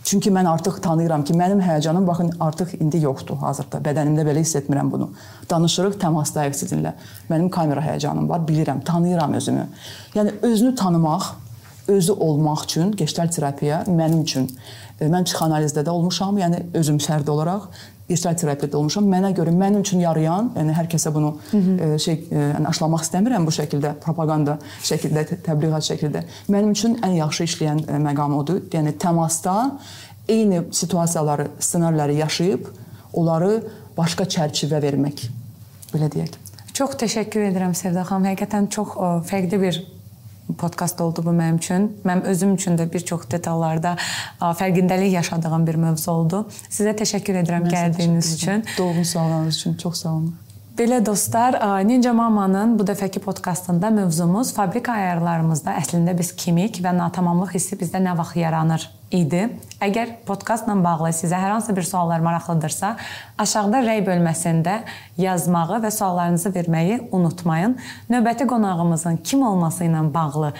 Çünki 0.05 0.29
mən 0.29 0.45
artıq 0.45 0.75
tanıyıram 0.85 1.23
ki, 1.25 1.33
mənim 1.33 1.61
həyəcanım 1.65 2.03
baxın 2.05 2.27
artıq 2.39 2.75
indi 2.77 2.99
yoxdur 3.01 3.39
hazırda. 3.41 3.79
Bədənimdə 3.87 4.21
belə 4.27 4.43
hiss 4.43 4.53
etmirəm 4.59 4.91
bunu. 4.93 5.07
Danışırıq, 5.49 5.95
təmasdayıq 6.03 6.53
sizinlə. 6.59 6.91
Mənim 7.29 7.49
kamera 7.49 7.81
həyəcanım 7.81 8.29
var, 8.29 8.43
bilirəm, 8.45 8.83
tanıyıram 8.85 9.33
özümü. 9.39 9.65
Yəni 10.13 10.35
özünü 10.45 10.75
tanımaq, 10.75 11.31
özü 11.87 12.11
olmaq 12.11 12.63
üçün 12.63 12.91
gestalt 12.91 13.33
terapiya 13.33 13.81
mənim 13.87 14.21
üçün 14.21 14.45
e, 14.99 15.09
mən 15.09 15.25
psixoanalizdə 15.25 15.81
də 15.85 15.89
olmuşam, 15.89 16.37
yəni 16.37 16.61
özüm 16.77 17.01
fərdi 17.01 17.29
olaraq 17.33 17.65
gestalt 18.09 18.39
terapiyada 18.41 18.77
olmuşam. 18.77 19.07
Mənə 19.09 19.31
görə 19.37 19.53
mənim 19.55 19.81
üçün 19.81 20.01
yarayan, 20.03 20.51
yəni 20.57 20.75
hər 20.77 20.89
kəsə 20.91 21.13
bunu 21.13 21.35
Hı 21.51 21.57
-hı. 21.57 21.95
E, 21.95 21.99
şey 21.99 22.13
e, 22.13 22.35
yəni 22.35 22.67
aşılamaq 22.67 23.01
istəmirəm 23.01 23.45
bu 23.45 23.51
şəkildə, 23.51 23.93
propaganda 24.05 24.57
şəkildə, 24.83 25.25
təbliğat 25.47 25.85
şəkildə. 25.91 26.23
Mənim 26.49 26.71
üçün 26.71 26.97
ən 27.01 27.17
yaxşı 27.17 27.43
işləyən 27.43 27.79
e, 27.89 27.99
məqam 28.07 28.35
odur. 28.35 28.61
Yəni 28.71 28.97
təmasda 28.97 29.71
eyni 30.27 30.61
situasiyaları, 30.71 31.47
ssenariləri 31.59 32.15
yaşayıb 32.15 32.65
onları 33.13 33.63
başqa 33.97 34.23
çərçivə 34.23 34.81
vermək. 34.81 35.29
Belə 35.93 36.11
deyək. 36.11 36.31
Çox 36.73 36.89
təşəkkür 36.89 37.51
edirəm 37.51 37.73
Sevda 37.73 38.03
xanım. 38.03 38.25
Həqiqətən 38.25 38.69
çox 38.69 38.87
fərqli 39.29 39.61
bir 39.61 39.94
podkast 40.57 41.01
oldu 41.01 41.25
bu 41.25 41.33
mənim 41.33 41.57
üçün. 41.57 41.89
Mənim 42.05 42.23
özüm 42.31 42.55
üçün 42.55 42.77
də 42.77 42.87
bir 42.93 42.99
çox 42.99 43.29
detallarda 43.31 43.97
fərqindəlik 44.39 45.17
yaşadığım 45.17 45.67
bir 45.67 45.75
mövzu 45.75 46.11
oldu. 46.11 46.45
Sizə 46.69 46.95
təşəkkür 47.01 47.41
edirəm 47.43 47.67
Mən 47.67 47.77
gəldiyiniz 47.77 48.33
üçün. 48.37 48.65
Doğum 48.77 49.05
suallarınız 49.05 49.57
üçün 49.57 49.77
çox 49.77 50.01
sağ 50.01 50.09
olun. 50.09 50.44
Belə 50.75 50.97
dostlar, 51.05 51.55
Ninja 51.87 52.11
Mamanın 52.11 52.73
bu 52.75 52.83
dəfəki 52.83 53.21
podkastında 53.23 53.87
mövzumuz 53.95 54.49
fabrika 54.51 54.91
ayarlarımızda 54.91 55.71
əslində 55.79 56.11
biz 56.19 56.33
kimik 56.35 56.81
və 56.83 56.91
natamamlıq 56.97 57.53
hissi 57.55 57.77
bizdə 57.79 58.01
nə 58.03 58.11
vaxt 58.17 58.35
yaranır 58.41 58.83
idi. 59.15 59.45
Əgər 59.79 60.11
podkastla 60.27 60.75
bağlı 60.83 61.13
sizə 61.15 61.39
hər 61.39 61.53
hansı 61.53 61.71
bir 61.77 61.87
suallar 61.87 62.19
maraqlıdırsa, 62.27 62.91
aşağıda 63.39 63.85
rəy 63.87 64.03
bölməsində 64.03 64.81
yazmağı 65.15 65.79
və 65.85 65.95
suallarınızı 65.95 66.51
verməyi 66.59 67.05
unutmayın. 67.07 67.77
Növbəti 68.11 68.43
qonağımızın 68.51 69.23
kim 69.23 69.47
olması 69.47 69.87
ilə 69.87 70.03
bağlı 70.13 70.51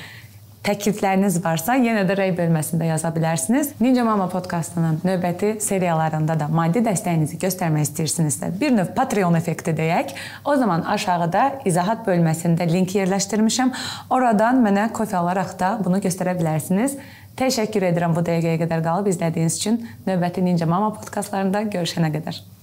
təklifləriniz 0.66 1.38
varsa, 1.44 1.76
yenə 1.78 2.04
də 2.08 2.16
rəy 2.18 2.32
bölməsində 2.38 2.88
yaza 2.88 3.12
bilərsiniz. 3.14 3.74
Ninja 3.84 4.06
Mama 4.08 4.26
podkastının 4.32 5.02
növbəti 5.06 5.56
seriyalarında 5.62 6.38
da 6.40 6.48
maddi 6.50 6.82
dəstəyinizi 6.86 7.38
göstərmək 7.42 7.86
istəyirsinizsə, 7.90 8.50
bir 8.60 8.74
növ 8.74 8.94
Patreon 8.98 9.38
effekti 9.38 9.76
deyək. 9.78 10.16
O 10.46 10.56
zaman 10.58 10.86
aşağıda 10.96 11.46
izahat 11.70 12.02
bölməsində 12.08 12.66
link 12.72 12.96
yerləşdirmişəm. 12.98 13.76
Oradan 14.10 14.64
mənə 14.66 14.90
kofe 14.96 15.18
alaraq 15.20 15.54
da 15.60 15.76
bunu 15.86 16.02
göstərə 16.04 16.38
bilərsiniz. 16.40 16.98
Təşəkkür 17.36 17.90
edirəm 17.92 18.16
bu 18.16 18.24
dəqiqəyə 18.26 18.64
qədər 18.64 18.84
qalıb 18.84 19.12
izlədiyiniz 19.12 19.62
üçün. 19.62 19.82
Növbəti 20.08 20.44
Ninja 20.46 20.70
Mama 20.70 20.94
podkastlarında 20.98 21.68
görüşənə 21.70 22.14
qədər. 22.16 22.55